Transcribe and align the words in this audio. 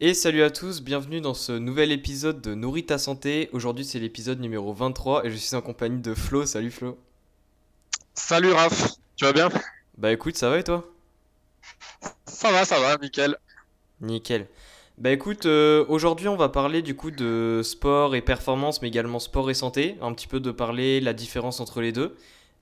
Et 0.00 0.14
salut 0.14 0.44
à 0.44 0.50
tous, 0.50 0.80
bienvenue 0.80 1.20
dans 1.20 1.34
ce 1.34 1.50
nouvel 1.50 1.90
épisode 1.90 2.40
de 2.40 2.54
Nourris 2.54 2.86
ta 2.86 2.98
santé. 2.98 3.50
Aujourd'hui 3.52 3.84
c'est 3.84 3.98
l'épisode 3.98 4.38
numéro 4.38 4.72
23 4.72 5.26
et 5.26 5.30
je 5.30 5.34
suis 5.34 5.56
en 5.56 5.60
compagnie 5.60 6.00
de 6.00 6.14
Flo. 6.14 6.46
Salut 6.46 6.70
Flo. 6.70 6.96
Salut 8.14 8.52
Raph, 8.52 8.92
tu 9.16 9.24
vas 9.24 9.32
bien? 9.32 9.48
Bah 9.96 10.12
écoute, 10.12 10.36
ça 10.36 10.50
va 10.50 10.60
et 10.60 10.62
toi? 10.62 10.88
Ça 12.26 12.52
va, 12.52 12.64
ça 12.64 12.78
va, 12.78 12.96
nickel. 12.98 13.36
Nickel. 14.00 14.46
Bah 14.98 15.10
écoute, 15.10 15.46
euh, 15.46 15.84
aujourd'hui 15.88 16.28
on 16.28 16.36
va 16.36 16.48
parler 16.48 16.80
du 16.80 16.94
coup 16.94 17.10
de 17.10 17.62
sport 17.64 18.14
et 18.14 18.22
performance, 18.22 18.80
mais 18.82 18.88
également 18.88 19.18
sport 19.18 19.50
et 19.50 19.54
santé, 19.54 19.96
un 20.00 20.12
petit 20.12 20.28
peu 20.28 20.38
de 20.38 20.52
parler 20.52 21.00
la 21.00 21.12
différence 21.12 21.58
entre 21.58 21.80
les 21.80 21.90
deux. 21.90 22.14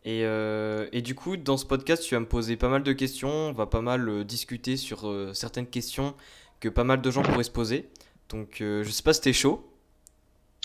Et, 0.06 0.24
euh, 0.24 0.88
et 0.92 1.02
du 1.02 1.14
coup, 1.14 1.36
dans 1.36 1.58
ce 1.58 1.66
podcast, 1.66 2.02
tu 2.02 2.14
vas 2.14 2.20
me 2.20 2.26
poser 2.26 2.56
pas 2.56 2.68
mal 2.68 2.82
de 2.82 2.92
questions, 2.94 3.28
on 3.28 3.52
va 3.52 3.66
pas 3.66 3.82
mal 3.82 4.08
euh, 4.08 4.24
discuter 4.24 4.78
sur 4.78 5.12
certaines 5.34 5.66
questions 5.66 6.14
que 6.66 6.74
pas 6.74 6.84
mal 6.84 7.00
de 7.00 7.10
gens 7.10 7.22
pourraient 7.22 7.44
se 7.44 7.50
poser. 7.50 7.88
Donc 8.28 8.60
euh, 8.60 8.82
je 8.82 8.90
sais 8.90 9.02
pas 9.02 9.12
si 9.12 9.20
t'es 9.20 9.32
chaud. 9.32 9.64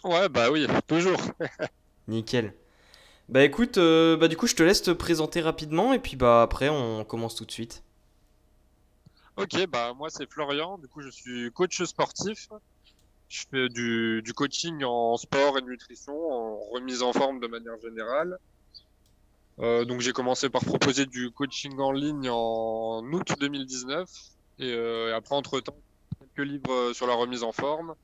Ouais, 0.03 0.29
bah 0.29 0.49
oui, 0.51 0.65
toujours. 0.87 1.19
Nickel. 2.07 2.53
Bah 3.29 3.43
écoute, 3.43 3.77
euh, 3.77 4.17
bah 4.17 4.27
du 4.27 4.35
coup 4.35 4.47
je 4.47 4.55
te 4.55 4.63
laisse 4.63 4.81
te 4.81 4.91
présenter 4.91 5.41
rapidement 5.41 5.93
et 5.93 5.99
puis 5.99 6.17
bah 6.17 6.41
après 6.41 6.69
on 6.69 7.05
commence 7.05 7.35
tout 7.35 7.45
de 7.45 7.51
suite. 7.51 7.83
Ok, 9.37 9.65
bah 9.67 9.93
moi 9.93 10.09
c'est 10.09 10.29
Florian, 10.29 10.77
du 10.77 10.87
coup 10.87 11.01
je 11.01 11.09
suis 11.09 11.51
coach 11.51 11.81
sportif. 11.83 12.49
Je 13.29 13.43
fais 13.49 13.69
du, 13.69 14.21
du 14.23 14.33
coaching 14.33 14.83
en 14.83 15.15
sport 15.15 15.57
et 15.57 15.61
nutrition, 15.61 16.13
en 16.13 16.59
remise 16.71 17.01
en 17.01 17.13
forme 17.13 17.39
de 17.39 17.47
manière 17.47 17.79
générale. 17.79 18.37
Euh, 19.59 19.85
donc 19.85 20.01
j'ai 20.01 20.11
commencé 20.11 20.49
par 20.49 20.65
proposer 20.65 21.05
du 21.05 21.31
coaching 21.31 21.77
en 21.79 21.91
ligne 21.91 22.29
en 22.29 23.03
août 23.13 23.33
2019 23.39 24.09
et, 24.59 24.73
euh, 24.73 25.09
et 25.09 25.13
après 25.13 25.35
entre-temps 25.35 25.75
quelques 25.75 25.90
livres 26.43 26.71
euh, 26.71 26.93
sur 26.93 27.07
la 27.07 27.13
remise 27.13 27.43
en 27.43 27.51
forme 27.51 27.95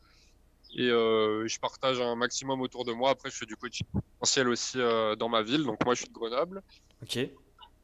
et 0.76 0.90
euh, 0.90 1.48
je 1.48 1.60
partage 1.60 2.00
un 2.02 2.16
maximum 2.16 2.62
autour 2.62 2.86
de 2.86 2.94
moi. 2.94 3.12
Après 3.12 3.30
je 3.30 3.36
fais 3.36 3.46
du 3.46 3.56
coaching 3.56 3.88
potentiel 3.92 4.48
aussi 4.50 4.80
euh, 4.80 5.16
dans 5.16 5.30
ma 5.30 5.42
ville, 5.42 5.64
donc 5.64 5.84
moi 5.86 5.96
je 5.96 6.02
suis 6.02 6.10
de 6.10 6.14
Grenoble. 6.14 6.62
Ok. 7.02 7.18
Et, 7.18 7.32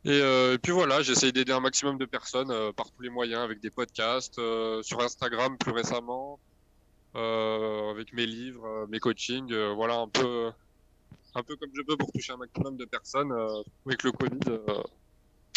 euh, 0.05 0.55
et 0.55 0.57
puis 0.57 0.73
voilà, 0.73 1.01
j'essaye 1.01 1.31
d'aider 1.31 1.53
un 1.53 1.61
maximum 1.61 1.97
de 1.97 2.05
personnes 2.05 2.53
par 2.73 2.91
tous 2.91 3.01
les 3.01 3.09
moyens, 3.09 3.41
avec 3.41 3.61
des 3.61 3.69
podcasts, 3.69 4.35
sur 4.81 4.99
Instagram 4.99 5.57
plus 5.57 5.71
récemment, 5.71 6.39
avec 7.15 8.11
mes 8.11 8.25
livres, 8.25 8.85
mes 8.89 8.99
coachings, 8.99 9.55
voilà 9.75 9.95
un 9.95 10.09
peu, 10.09 10.51
un 11.35 11.43
peu 11.43 11.55
comme 11.55 11.69
je 11.73 11.81
peux 11.83 11.95
pour 11.95 12.11
toucher 12.11 12.33
un 12.33 12.37
maximum 12.37 12.75
de 12.75 12.83
personnes. 12.83 13.31
avec 13.85 14.03
le 14.03 14.11
Covid, 14.11 14.39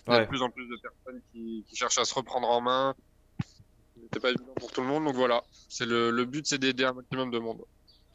il 0.06 0.12
y 0.12 0.16
a 0.16 0.20
de 0.20 0.26
plus 0.26 0.42
en 0.42 0.50
plus 0.50 0.68
de 0.68 0.76
personnes 0.80 1.20
qui, 1.32 1.64
qui 1.68 1.74
cherchent 1.74 1.98
à 1.98 2.04
se 2.04 2.14
reprendre 2.14 2.48
en 2.48 2.60
main. 2.60 2.94
C'était 4.06 4.20
pas 4.20 4.30
évident 4.30 4.54
pour 4.56 4.72
tout 4.72 4.80
le 4.80 4.86
monde, 4.86 5.04
donc 5.04 5.14
voilà. 5.14 5.42
C'est 5.68 5.86
le, 5.86 6.10
le 6.10 6.24
but, 6.24 6.46
c'est 6.46 6.58
d'aider 6.58 6.84
un 6.84 6.92
maximum 6.92 7.30
de 7.30 7.38
monde. 7.38 7.62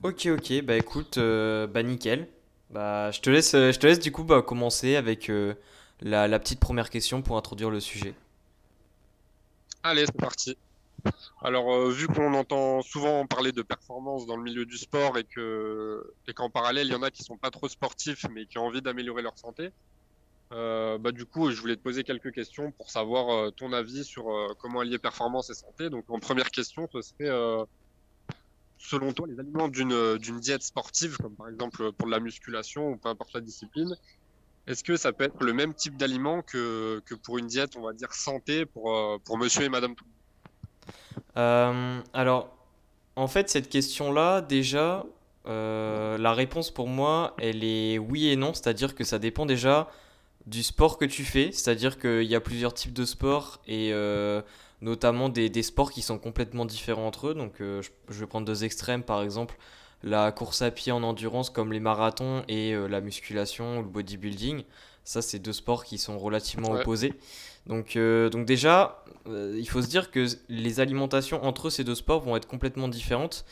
Ok, 0.04 0.26
ok, 0.28 0.62
bah 0.64 0.78
écoute, 0.78 1.18
euh, 1.18 1.68
bah 1.68 1.84
nickel. 1.84 2.28
Bah 2.70 3.12
je 3.12 3.20
te 3.22 3.30
laisse, 3.30 3.54
euh, 3.54 3.72
je 3.72 3.80
te 3.80 3.86
laisse 3.88 4.00
du 4.00 4.12
coup 4.12 4.24
bah, 4.24 4.42
commencer 4.42 4.96
avec 4.96 5.30
euh, 5.30 5.54
la, 6.02 6.28
la 6.28 6.40
petite 6.40 6.60
première 6.60 6.90
question 6.90 7.22
pour 7.22 7.38
introduire 7.38 7.70
le 7.70 7.80
sujet. 7.80 8.16
Allez, 9.84 10.06
c'est 10.06 10.18
parti. 10.18 10.58
Alors, 11.42 11.74
euh, 11.74 11.92
vu 11.92 12.08
qu'on 12.08 12.34
entend 12.36 12.82
souvent 12.84 13.26
parler 13.26 13.52
de 13.52 13.64
performance 13.64 14.26
dans 14.28 14.38
le 14.38 14.44
milieu 14.44 14.66
du 14.66 14.78
sport 14.78 15.18
et 15.18 15.24
que 15.24 16.14
et 16.28 16.34
qu'en 16.34 16.50
parallèle, 16.50 16.88
il 16.88 16.94
y 16.94 16.96
en 16.96 17.04
a 17.04 17.12
qui 17.12 17.24
sont 17.24 17.38
pas 17.38 17.52
trop 17.52 17.68
sportifs 17.68 18.26
mais 18.32 18.46
qui 18.46 18.58
ont 18.60 18.66
envie 18.66 18.82
d'améliorer 18.82 19.24
leur 19.24 19.38
santé, 19.38 19.72
euh, 20.52 20.98
bah 20.98 21.12
du 21.12 21.26
coup, 21.26 21.50
je 21.50 21.62
voulais 21.62 21.78
te 21.78 21.82
poser 21.82 22.04
quelques 22.04 22.34
questions 22.34 22.72
pour 22.72 22.90
savoir 22.90 23.30
euh, 23.30 23.52
ton 23.52 23.72
avis 23.72 24.04
sur 24.04 24.30
euh, 24.30 24.54
comment 24.60 24.82
allier 24.82 24.98
performance 24.98 25.50
et 25.50 25.54
santé. 25.54 25.90
Donc, 25.90 26.10
en 26.10 26.20
première 26.20 26.52
question, 26.52 26.90
ce 26.92 27.02
serait, 27.02 27.30
selon 28.78 29.14
toi, 29.14 29.28
les 29.30 29.40
aliments 29.40 29.70
d'une 29.70 30.40
diète 30.40 30.64
sportive, 30.64 31.18
comme 31.18 31.36
par 31.36 31.48
exemple 31.48 31.92
pour 31.94 32.08
la 32.08 32.20
musculation 32.20 32.90
ou 32.90 32.98
peu 32.98 33.10
importe 33.10 33.34
la 33.34 33.42
discipline, 33.42 33.96
est-ce 34.68 34.84
que 34.84 34.98
ça 34.98 35.14
peut 35.14 35.24
être 35.24 35.42
le 35.42 35.54
même 35.54 35.74
type 35.74 35.98
d'aliment 35.98 36.42
que 36.42 37.02
que 37.06 37.16
pour 37.16 37.38
une 37.38 37.48
diète, 37.48 37.76
on 37.78 37.82
va 37.82 37.94
dire 37.94 38.14
santé 38.14 38.66
pour 38.66 39.22
pour 39.24 39.38
Monsieur 39.38 39.64
et 39.64 39.70
Madame? 39.70 39.96
Alors, 41.36 42.58
en 43.16 43.28
fait, 43.28 43.50
cette 43.50 43.70
question-là, 43.70 44.42
déjà, 44.42 45.06
la 45.46 46.34
réponse 46.34 46.72
pour 46.72 46.88
moi, 46.88 47.36
elle 47.40 47.64
est 47.64 47.98
oui 47.98 48.28
et 48.28 48.36
non, 48.36 48.54
c'est-à-dire 48.54 48.96
que 48.96 49.06
ça 49.06 49.18
dépend 49.18 49.46
déjà 49.46 49.90
du 50.48 50.64
sport 50.64 50.98
que 50.98 51.06
tu 51.06 51.24
fais, 51.24 51.52
c'est-à-dire 51.52 52.00
qu'il 52.00 52.24
y 52.24 52.36
a 52.36 52.42
plusieurs 52.42 52.74
types 52.74 52.94
de 52.94 53.06
sports 53.06 53.62
et 53.68 53.92
euh, 53.94 54.42
notamment 54.82 55.30
des, 55.30 55.50
des 55.50 55.64
sports 55.64 55.92
qui 55.92 56.02
sont 56.02 56.18
complètement 56.18 56.66
différents 56.66 57.06
entre 57.08 57.28
eux. 57.28 57.34
Donc, 57.34 57.62
euh, 57.62 57.82
je, 57.82 57.90
je 58.10 58.20
vais 58.20 58.26
prendre 58.28 58.46
deux 58.48 58.64
extrêmes, 58.64 59.04
par 59.04 59.22
exemple, 59.22 59.58
la 60.04 60.32
course 60.32 60.62
à 60.64 60.72
pied 60.72 60.92
en 60.92 61.04
endurance 61.04 61.50
comme 61.52 61.72
les 61.72 61.80
marathons 61.80 62.44
et 62.48 62.74
euh, 62.74 62.88
la 62.88 63.02
musculation 63.02 63.80
ou 63.80 63.82
le 63.84 63.88
bodybuilding. 63.88 64.64
Ça, 65.04 65.22
c'est 65.22 65.40
deux 65.40 65.54
sports 65.54 65.84
qui 65.84 65.98
sont 65.98 66.18
relativement 66.18 66.72
Ouais. 66.72 66.82
opposés. 66.82 67.14
Donc, 67.68 67.96
donc 67.96 68.46
déjà, 68.46 69.04
il 69.28 69.66
faut 69.70 69.82
se 69.84 69.88
dire 69.88 70.10
que 70.10 70.26
les 70.50 70.80
alimentations 70.80 71.44
entre 71.44 71.70
ces 71.70 71.84
deux 71.84 71.94
sports 71.96 72.22
vont 72.22 72.36
être 72.36 72.48
complètement 72.48 72.88
différentes. 72.88 73.46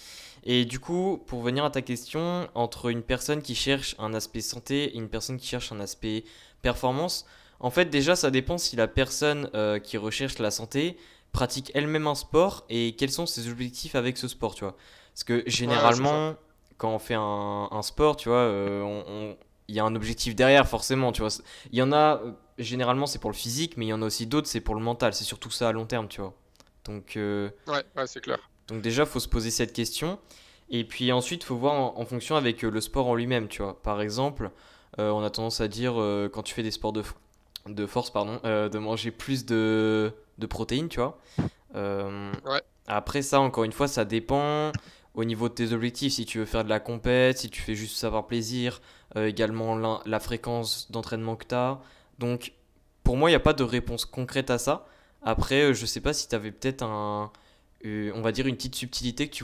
Et 0.43 0.65
du 0.65 0.79
coup, 0.79 1.21
pour 1.27 1.41
venir 1.41 1.63
à 1.65 1.69
ta 1.71 1.81
question, 1.81 2.49
entre 2.55 2.89
une 2.89 3.03
personne 3.03 3.41
qui 3.41 3.55
cherche 3.55 3.95
un 3.99 4.13
aspect 4.13 4.41
santé 4.41 4.85
et 4.85 4.97
une 4.97 5.09
personne 5.09 5.37
qui 5.37 5.47
cherche 5.47 5.71
un 5.71 5.79
aspect 5.79 6.23
performance, 6.61 7.25
en 7.59 7.69
fait 7.71 7.85
déjà 7.89 8.15
ça 8.15 8.31
dépend 8.31 8.57
si 8.57 8.75
la 8.75 8.87
personne 8.87 9.49
euh, 9.53 9.79
qui 9.79 9.97
recherche 9.97 10.39
la 10.39 10.51
santé 10.51 10.97
pratique 11.31 11.71
elle-même 11.75 12.07
un 12.07 12.15
sport 12.15 12.65
et 12.69 12.95
quels 12.97 13.11
sont 13.11 13.25
ses 13.25 13.49
objectifs 13.49 13.95
avec 13.95 14.17
ce 14.17 14.27
sport, 14.27 14.55
tu 14.55 14.63
vois. 14.63 14.75
Parce 15.13 15.23
que 15.23 15.43
Ouais, 15.65 15.75
généralement, 15.77 16.35
quand 16.77 16.89
on 16.93 16.99
fait 16.99 17.13
un, 17.15 17.67
un 17.71 17.81
sport, 17.81 18.15
tu 18.15 18.29
vois, 18.29 18.37
euh, 18.39 18.81
on- 18.81 19.03
on- 19.07 19.37
il 19.67 19.75
y 19.75 19.79
a 19.79 19.83
un 19.85 19.93
objectif 19.95 20.35
derrière 20.35 20.67
forcément, 20.67 21.11
tu 21.11 21.21
vois. 21.21 21.29
Il 21.71 21.77
y 21.77 21.81
en 21.81 21.91
a, 21.91 22.17
euh, 22.23 22.31
généralement 22.57 23.05
c'est 23.05 23.19
pour 23.19 23.29
le 23.29 23.35
physique, 23.35 23.77
mais 23.77 23.85
il 23.85 23.89
y 23.89 23.93
en 23.93 24.01
a 24.01 24.05
aussi 24.05 24.25
d'autres, 24.25 24.47
c'est 24.47 24.61
pour 24.61 24.75
le 24.75 24.81
mental, 24.81 25.13
c'est 25.13 25.23
surtout 25.23 25.51
ça 25.51 25.69
à 25.69 25.71
long 25.71 25.85
terme, 25.85 26.07
tu 26.07 26.21
vois. 26.21 26.33
Donc, 26.85 27.17
euh, 27.17 27.49
Ouais, 27.67 27.85
ouais, 27.95 28.07
c'est 28.07 28.19
clair. 28.21 28.48
Donc 28.69 28.81
déjà, 28.81 29.05
faut 29.05 29.19
se 29.19 29.27
poser 29.27 29.51
cette 29.51 29.73
question. 29.73 30.19
Et 30.69 30.83
puis 30.83 31.11
ensuite, 31.11 31.43
faut 31.43 31.55
voir 31.55 31.73
en, 31.73 31.99
en 31.99 32.05
fonction 32.05 32.35
avec 32.35 32.63
euh, 32.63 32.69
le 32.69 32.79
sport 32.81 33.07
en 33.07 33.15
lui-même, 33.15 33.47
tu 33.47 33.63
vois. 33.63 33.81
Par 33.81 34.01
exemple, 34.01 34.51
euh, 34.99 35.09
on 35.09 35.23
a 35.23 35.29
tendance 35.29 35.61
à 35.61 35.67
dire, 35.67 35.99
euh, 35.99 36.29
quand 36.29 36.43
tu 36.43 36.53
fais 36.53 36.63
des 36.63 36.71
sports 36.71 36.93
de, 36.93 37.03
de 37.67 37.85
force, 37.85 38.11
pardon, 38.11 38.39
euh, 38.45 38.69
de 38.69 38.77
manger 38.77 39.11
plus 39.11 39.45
de, 39.45 40.13
de 40.37 40.45
protéines, 40.45 40.89
tu 40.89 40.99
vois. 40.99 41.17
Ouais. 41.75 42.61
après 42.87 43.21
ça, 43.21 43.39
encore 43.39 43.63
une 43.63 43.71
fois, 43.71 43.87
ça 43.87 44.05
dépend 44.05 44.71
au 45.15 45.23
niveau 45.23 45.49
de 45.49 45.53
tes 45.53 45.73
objectifs. 45.73 46.13
Si 46.13 46.25
tu 46.25 46.39
veux 46.39 46.45
faire 46.45 46.63
de 46.63 46.69
la 46.69 46.79
compète, 46.79 47.39
si 47.39 47.49
tu 47.49 47.61
fais 47.61 47.75
juste 47.75 47.97
savoir 47.97 48.27
plaisir, 48.27 48.81
également 49.15 49.75
la, 49.75 50.01
la 50.05 50.19
fréquence 50.19 50.91
d'entraînement 50.91 51.35
que 51.35 51.45
tu 51.45 51.55
as. 51.55 51.79
Donc, 52.19 52.53
pour 53.03 53.17
moi, 53.17 53.29
il 53.29 53.33
n'y 53.33 53.37
a 53.37 53.39
pas 53.41 53.53
de 53.53 53.63
réponse 53.63 54.05
concrète 54.05 54.49
à 54.49 54.57
ça. 54.57 54.85
Après, 55.23 55.73
je 55.73 55.85
sais 55.85 56.01
pas 56.01 56.13
si 56.13 56.27
tu 56.27 56.35
avais 56.35 56.51
peut-être 56.51 56.83
un, 56.83 57.31
euh, 57.85 58.11
on 58.13 58.21
va 58.21 58.31
dire 58.31 58.45
une 58.45 58.55
petite 58.55 58.75
subtilité 58.75 59.29
que 59.29 59.35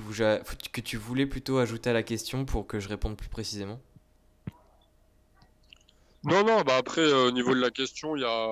tu, 0.82 0.98
voulais, 0.98 1.26
plutôt 1.26 1.58
ajouter 1.58 1.90
à 1.90 1.94
la 1.94 2.04
question 2.04 2.46
pour 2.46 2.68
que 2.68 2.80
je 2.80 2.90
réponde 2.90 3.16
plus 3.16 3.30
précisément? 3.30 3.80
Non, 6.24 6.44
non, 6.44 6.62
bah 6.62 6.76
après, 6.78 7.02
euh, 7.02 7.28
au 7.28 7.32
niveau 7.32 7.54
de 7.54 7.62
la 7.62 7.72
question, 7.72 8.16
il 8.16 8.24
y 8.24 8.26
a, 8.26 8.48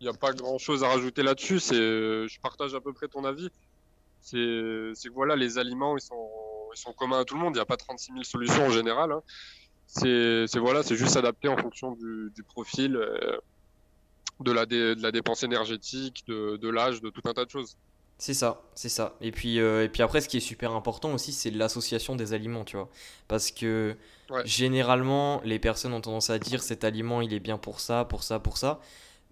y 0.00 0.08
a 0.08 0.12
pas 0.12 0.32
grand-chose 0.32 0.84
à 0.84 0.88
rajouter 0.88 1.22
là-dessus. 1.22 1.58
Je 1.58 2.40
partage 2.40 2.74
à 2.74 2.80
peu 2.80 2.92
près 2.92 3.08
ton 3.08 3.24
avis. 3.24 3.50
C'est, 4.20 4.36
que 4.36 5.12
voilà, 5.12 5.34
les 5.34 5.58
aliments, 5.58 5.96
ils 5.96 6.02
sont, 6.02 6.28
ils 6.74 6.78
sont 6.78 6.92
communs 6.92 7.20
à 7.20 7.24
tout 7.24 7.34
le 7.34 7.40
monde. 7.40 7.54
Il 7.54 7.58
n'y 7.58 7.62
a 7.62 7.66
pas 7.66 7.78
36 7.78 8.12
000 8.12 8.22
solutions 8.24 8.66
en 8.66 8.70
général. 8.70 9.10
hein. 9.10 9.22
C'est, 9.86 10.58
voilà, 10.58 10.84
c'est 10.84 10.94
juste 10.94 11.16
adapté 11.16 11.48
en 11.48 11.56
fonction 11.56 11.96
du, 11.96 12.44
profil, 12.44 12.94
euh, 12.94 13.38
de 14.38 14.52
la, 14.52 15.10
dépense 15.10 15.42
énergétique, 15.42 16.24
de 16.28 16.68
l'âge, 16.68 17.00
de 17.00 17.10
tout 17.10 17.22
un 17.24 17.32
tas 17.32 17.44
de 17.44 17.50
choses. 17.50 17.76
C'est 18.20 18.34
ça, 18.34 18.62
c'est 18.76 18.90
ça. 18.90 19.16
Et 19.22 19.32
puis, 19.32 19.60
euh, 19.60 19.84
et 19.84 19.88
puis 19.90 20.02
après, 20.02 20.20
ce 20.20 20.28
qui 20.28 20.38
est 20.38 20.40
super 20.40 20.72
important 20.72 21.12
aussi, 21.14 21.32
c'est 21.32 21.50
l'association 21.50 22.16
des 22.16 22.34
aliments, 22.34 22.64
tu 22.64 22.76
vois. 22.76 22.90
Parce 23.28 23.50
que 23.50 23.96
Ouais. 24.30 24.44
généralement, 24.44 25.40
les 25.44 25.58
personnes 25.58 25.94
ont 25.94 26.02
tendance 26.02 26.30
à 26.30 26.38
dire 26.38 26.62
cet 26.62 26.84
aliment, 26.84 27.22
il 27.22 27.34
est 27.34 27.40
bien 27.40 27.58
pour 27.58 27.80
ça, 27.80 28.04
pour 28.04 28.22
ça, 28.22 28.38
pour 28.40 28.58
ça. 28.58 28.80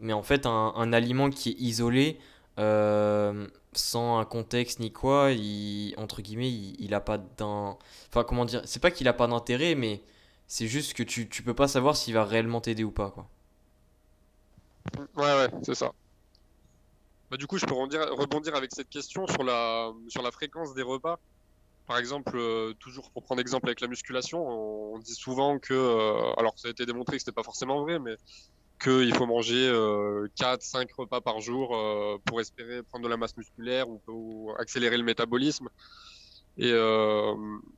Mais 0.01 0.15
en 0.15 0.23
fait, 0.23 0.47
un, 0.47 0.75
un 0.77 0.93
aliment 0.95 1.31
qui 1.31 1.51
est 1.51 1.57
isolé, 1.61 2.19
euh, 2.59 3.49
sans 3.75 4.19
un 4.21 4.27
contexte 4.27 4.81
ni 4.81 4.93
quoi, 4.93 5.33
il, 5.33 5.95
entre 5.99 6.23
guillemets, 6.23 6.51
il, 6.51 6.77
il 6.81 6.95
a 6.95 7.01
pas 7.01 7.19
d'un... 7.19 7.79
Enfin, 8.11 8.25
comment 8.25 8.45
dire? 8.47 8.63
C'est 8.67 8.81
pas 8.83 8.91
qu'il 8.93 9.09
a 9.09 9.15
pas 9.15 9.27
d'intérêt, 9.29 9.75
mais 9.77 10.03
c'est 10.49 10.69
juste 10.69 10.95
que 10.95 11.03
tu, 11.05 11.29
tu 11.29 11.43
peux 11.45 11.55
pas 11.55 11.69
savoir 11.69 11.97
s'il 11.97 12.15
va 12.15 12.25
réellement 12.27 12.61
t'aider 12.63 12.85
ou 12.85 12.93
pas, 12.93 13.11
quoi. 13.11 13.29
Ouais, 14.97 15.07
ouais, 15.17 15.49
c'est 15.63 15.75
ça. 15.75 15.93
Bah, 17.31 17.37
du 17.37 17.47
coup, 17.47 17.59
je 17.59 17.67
peux 17.67 17.75
rebondir, 17.75 18.55
avec 18.55 18.71
cette 18.75 18.89
question 18.89 19.27
sur 19.27 19.45
la, 19.45 19.93
sur 20.09 20.23
la 20.23 20.31
fréquence 20.31 20.75
des 20.75 20.83
repas. 20.83 21.19
Par 21.87 21.99
exemple, 21.99 22.37
euh, 22.37 22.75
toujours 22.81 23.11
pour 23.13 23.23
prendre 23.23 23.41
exemple 23.41 23.69
avec 23.69 23.81
la 23.81 23.89
musculation, 23.89 24.47
on, 24.47 24.99
dit 24.99 25.15
souvent 25.15 25.59
que, 25.59 25.75
euh, 25.75 26.33
alors 26.39 26.59
ça 26.59 26.69
a 26.69 26.71
été 26.71 26.87
démontré 26.87 27.17
que 27.17 27.21
c'était 27.21 27.33
pas 27.33 27.43
forcément 27.43 27.83
vrai, 27.83 27.99
mais 27.99 28.17
qu'il 28.83 29.15
faut 29.15 29.27
manger 29.27 29.71
4-5 30.37 30.89
repas 30.97 31.21
par 31.21 31.41
jour 31.41 31.77
pour 32.25 32.41
espérer 32.41 32.83
prendre 32.85 33.05
de 33.05 33.11
la 33.11 33.17
masse 33.17 33.37
musculaire 33.37 33.87
ou, 33.89 34.53
accélérer 34.59 34.97
le 34.97 35.03
métabolisme. 35.03 35.69
Et, 36.57 36.73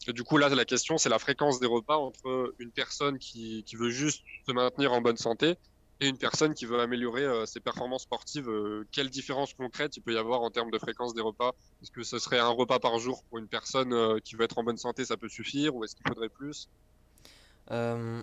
du 0.09 0.23
coup, 0.25 0.37
là, 0.37 0.49
la 0.49 0.65
question, 0.65 0.99
c'est 0.99 1.09
la 1.09 1.19
fréquence 1.19 1.59
des 1.59 1.67
repas 1.67 1.97
entre 1.97 2.55
une 2.59 2.71
personne 2.71 3.19
qui, 3.19 3.65
veut 3.73 3.91
juste 3.91 4.23
se 4.47 4.53
maintenir 4.53 4.93
en 4.93 5.01
bonne 5.01 5.17
santé 5.17 5.57
et 6.01 6.09
une 6.09 6.17
personne 6.17 6.55
qui 6.55 6.65
veut 6.65 6.81
améliorer 6.81 7.25
euh, 7.25 7.45
ses 7.45 7.61
performances 7.61 8.03
sportives, 8.03 8.49
euh, 8.49 8.87
quelle 8.91 9.11
différence 9.11 9.53
concrète 9.53 9.97
il 9.99 10.01
peut 10.01 10.15
y 10.15 10.17
avoir 10.17 10.41
en 10.41 10.51
termes 10.51 10.71
de 10.71 10.79
fréquence 10.79 11.15
des 11.15 11.21
repas? 11.21 11.53
Est-ce 11.83 11.91
que 11.91 12.03
ce 12.03 12.19
serait 12.19 12.39
un 12.39 12.49
repas 12.49 12.79
par 12.79 12.99
jour 12.99 13.23
pour 13.29 13.39
une 13.39 13.49
personne 13.49 13.93
euh, 13.93 14.19
qui 14.25 14.35
veut 14.35 14.45
être 14.45 14.57
en 14.59 14.65
bonne 14.65 14.79
santé, 14.79 15.05
ça 15.05 15.19
peut 15.19 15.29
suffire 15.29 15.77
ou 15.77 15.85
est-ce 15.85 15.95
qu'il 15.95 16.07
faudrait 16.09 16.31
plus? 16.31 16.69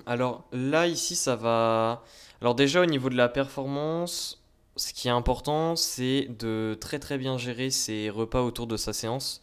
Alors 0.05 0.45
là, 0.51 0.87
ici, 0.87 1.15
ça 1.15 1.37
va. 1.37 2.03
Alors, 2.41 2.53
déjà, 2.53 2.81
au 2.81 2.85
niveau 2.85 3.09
de 3.09 3.15
la 3.15 3.29
performance, 3.29 4.43
ce 4.75 4.91
qui 4.91 5.07
est 5.07 5.11
important, 5.11 5.77
c'est 5.77 6.27
de 6.37 6.77
très 6.81 6.99
très 6.99 7.17
bien 7.17 7.37
gérer 7.37 7.69
ses 7.69 8.09
repas 8.09 8.41
autour 8.41 8.67
de 8.67 8.75
sa 8.75 8.91
séance, 8.91 9.41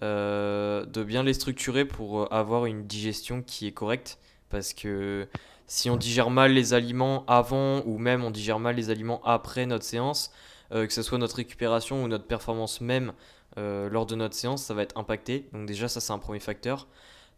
de 0.00 1.04
bien 1.04 1.22
les 1.22 1.34
structurer 1.34 1.84
pour 1.84 2.32
avoir 2.32 2.64
une 2.64 2.86
digestion 2.86 3.42
qui 3.42 3.66
est 3.66 3.72
correcte. 3.72 4.18
Parce 4.48 4.72
que 4.72 5.28
si 5.72 5.88
on 5.88 5.96
digère 5.96 6.28
mal 6.28 6.52
les 6.52 6.74
aliments 6.74 7.24
avant 7.26 7.80
ou 7.86 7.96
même 7.96 8.24
on 8.24 8.30
digère 8.30 8.58
mal 8.58 8.76
les 8.76 8.90
aliments 8.90 9.22
après 9.24 9.64
notre 9.64 9.86
séance, 9.86 10.30
euh, 10.70 10.86
que 10.86 10.92
ce 10.92 11.00
soit 11.00 11.16
notre 11.16 11.36
récupération 11.36 12.04
ou 12.04 12.08
notre 12.08 12.26
performance 12.26 12.82
même 12.82 13.14
euh, 13.56 13.88
lors 13.88 14.04
de 14.04 14.14
notre 14.14 14.34
séance, 14.34 14.62
ça 14.62 14.74
va 14.74 14.82
être 14.82 14.98
impacté. 14.98 15.48
Donc 15.54 15.64
déjà 15.64 15.88
ça 15.88 16.00
c'est 16.00 16.12
un 16.12 16.18
premier 16.18 16.40
facteur. 16.40 16.88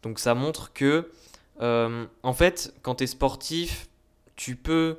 Donc 0.02 0.18
ça 0.18 0.34
montre 0.34 0.72
que 0.72 1.12
euh, 1.60 2.06
en 2.24 2.32
fait 2.32 2.74
quand 2.82 2.96
tu 2.96 3.04
es 3.04 3.06
sportif, 3.06 3.88
tu 4.34 4.56
peux, 4.56 4.98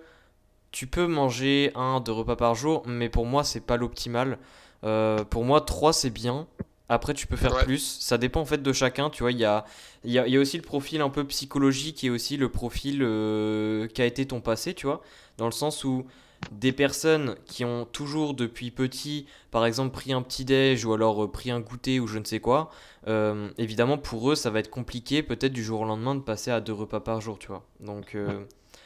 tu 0.71 0.87
peux 0.87 1.05
manger 1.05 1.73
un, 1.75 1.99
deux 1.99 2.13
repas 2.13 2.37
par 2.37 2.55
jour, 2.55 2.83
mais 2.85 3.09
pour 3.09 3.25
moi 3.25 3.43
c'est 3.43 3.59
pas 3.59 3.75
l'optimal. 3.75 4.39
pour 4.81 5.43
moi 5.43 5.59
3 5.59 5.91
c'est 5.91 6.09
bien. 6.09 6.47
Après, 6.87 7.13
tu 7.13 7.25
peux 7.25 7.35
faire 7.35 7.57
plus. 7.65 7.97
Ça 7.99 8.17
dépend 8.17 8.41
en 8.41 8.45
fait 8.45 8.61
de 8.61 8.73
chacun. 8.73 9.09
Tu 9.09 9.23
vois, 9.23 9.31
il 9.31 9.39
y 9.39 9.45
a, 9.45 9.65
y, 10.03 10.19
a, 10.19 10.27
y 10.27 10.37
a 10.37 10.39
aussi 10.39 10.57
le 10.57 10.63
profil 10.63 11.01
un 11.01 11.09
peu 11.09 11.23
psychologique 11.25 12.03
et 12.03 12.09
aussi 12.09 12.37
le 12.37 12.49
profil 12.49 12.99
euh, 13.01 13.87
qui 13.87 14.01
a 14.01 14.05
été 14.05 14.25
ton 14.25 14.39
passé, 14.39 14.73
tu 14.73 14.85
vois. 14.85 15.01
Dans 15.37 15.45
le 15.45 15.51
sens 15.51 15.83
où 15.83 16.05
des 16.51 16.71
personnes 16.71 17.35
qui 17.45 17.65
ont 17.65 17.85
toujours 17.85 18.35
depuis 18.35 18.69
petit, 18.69 19.25
par 19.49 19.65
exemple, 19.65 19.93
pris 19.93 20.13
un 20.13 20.21
petit 20.21 20.45
déj 20.45 20.85
ou 20.85 20.93
alors 20.93 21.23
euh, 21.23 21.31
pris 21.31 21.49
un 21.49 21.59
goûter 21.59 21.99
ou 21.99 22.05
je 22.05 22.19
ne 22.19 22.23
sais 22.23 22.39
quoi, 22.39 22.69
euh, 23.07 23.49
évidemment 23.57 23.97
pour 23.97 24.31
eux 24.31 24.35
ça 24.35 24.51
va 24.51 24.59
être 24.59 24.69
compliqué 24.69 25.23
peut-être 25.23 25.53
du 25.53 25.63
jour 25.63 25.81
au 25.81 25.85
lendemain 25.85 26.13
de 26.13 26.19
passer 26.19 26.51
à 26.51 26.61
deux 26.61 26.73
repas 26.73 26.99
par 26.99 27.19
jour, 27.19 27.39
tu 27.39 27.47
vois. 27.47 27.63
Donc. 27.79 28.15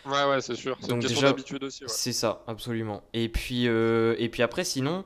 Ouais, 0.06 0.24
ouais, 0.24 0.40
c'est 0.40 0.56
sûr. 0.56 0.78
C'est 0.80 0.92
une 0.92 1.00
question 1.00 1.22
d'habitude 1.22 1.63
aussi. 1.66 1.84
C'est 1.88 2.13
ça, 2.13 2.44
absolument. 2.48 3.04
Et 3.13 3.28
puis, 3.28 3.66
et 3.66 4.30
puis 4.31 4.42
après, 4.42 4.63
sinon, 4.63 5.04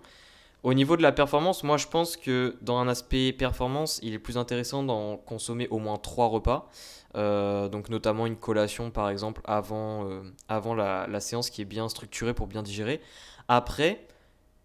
au 0.64 0.74
niveau 0.74 0.96
de 0.96 1.02
la 1.02 1.12
performance, 1.12 1.64
moi 1.64 1.76
je 1.78 1.88
pense 1.88 2.16
que 2.16 2.56
dans 2.62 2.78
un 2.78 2.88
aspect 2.88 3.34
performance, 3.34 4.00
il 4.02 4.14
est 4.14 4.20
plus 4.20 4.38
intéressant 4.38 4.82
d'en 4.82 5.18
consommer 5.18 5.68
au 5.70 5.78
moins 5.78 5.98
trois 5.98 6.28
repas. 6.28 6.70
Euh, 7.16 7.70
donc 7.70 7.90
notamment 7.90 8.26
une 8.26 8.38
collation 8.38 8.90
par 8.90 9.10
exemple 9.10 9.42
avant, 9.46 10.10
euh, 10.10 10.22
avant 10.48 10.74
la, 10.74 11.20
séance 11.20 11.52
qui 11.52 11.62
est 11.62 11.66
bien 11.66 11.90
structurée 11.90 12.34
pour 12.34 12.48
bien 12.48 12.64
digérer. 12.64 13.02
Après, 13.50 14.08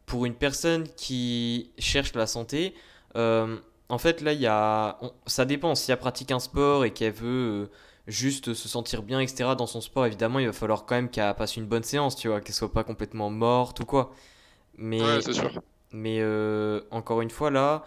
pour 0.07 0.25
une 0.25 0.35
personne 0.35 0.89
qui 0.97 1.73
cherche 1.79 2.15
la 2.15 2.27
santé, 2.27 2.75
euh, 3.17 3.59
en 3.89 3.99
fait 3.99 4.21
là 4.21 4.33
il 4.33 4.41
y 4.41 4.47
a, 4.47 4.99
ça 5.27 5.45
dépend. 5.45 5.75
Si 5.75 5.91
elle 5.91 5.99
pratique 5.99 6.31
un 6.31 6.39
sport 6.39 6.85
et 6.85 6.93
qu'elle 6.93 7.13
veut 7.13 7.71
juste 8.07 8.55
se 8.55 8.69
sentir 8.69 9.03
bien, 9.03 9.21
etc. 9.21 9.51
dans 9.59 9.67
son 9.67 9.81
sport, 9.81 10.07
évidemment 10.07 10.39
il 10.39 10.47
va 10.47 10.53
falloir 10.53 10.87
quand 10.87 10.95
même 10.95 11.11
qu'elle 11.11 11.35
passe 11.35 11.57
une 11.57 11.67
bonne 11.67 11.83
séance, 11.83 12.17
tu 12.17 12.29
vois, 12.29 12.41
qu'elle 12.41 12.55
soit 12.55 12.73
pas 12.73 12.85
complètement 12.85 13.31
morte 13.31 13.81
ou 13.81 13.85
quoi. 13.85 14.13
Mais, 14.79 15.03
ouais, 15.03 15.21
sûr. 15.21 15.61
Mais 15.93 16.19
euh, 16.21 16.81
encore 16.91 17.21
une 17.21 17.31
fois, 17.31 17.51
là, 17.51 17.85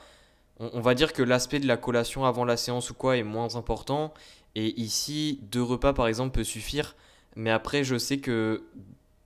on, 0.59 0.81
va 0.81 0.93
dire 0.95 1.13
que 1.13 1.21
l'aspect 1.23 1.59
de 1.59 1.67
la 1.67 1.77
collation 1.77 2.25
avant 2.25 2.45
la 2.45 2.57
séance 2.57 2.89
ou 2.89 2.93
quoi 2.93 3.17
est 3.17 3.23
moins 3.23 3.55
important. 3.55 4.13
Et 4.55 4.79
ici, 4.79 5.39
deux 5.43 5.63
repas 5.63 5.93
par 5.93 6.07
exemple 6.07 6.31
peut 6.35 6.43
suffire. 6.43 6.95
Mais 7.35 7.51
après, 7.51 7.83
je 7.83 7.97
sais 7.97 8.19
que 8.19 8.63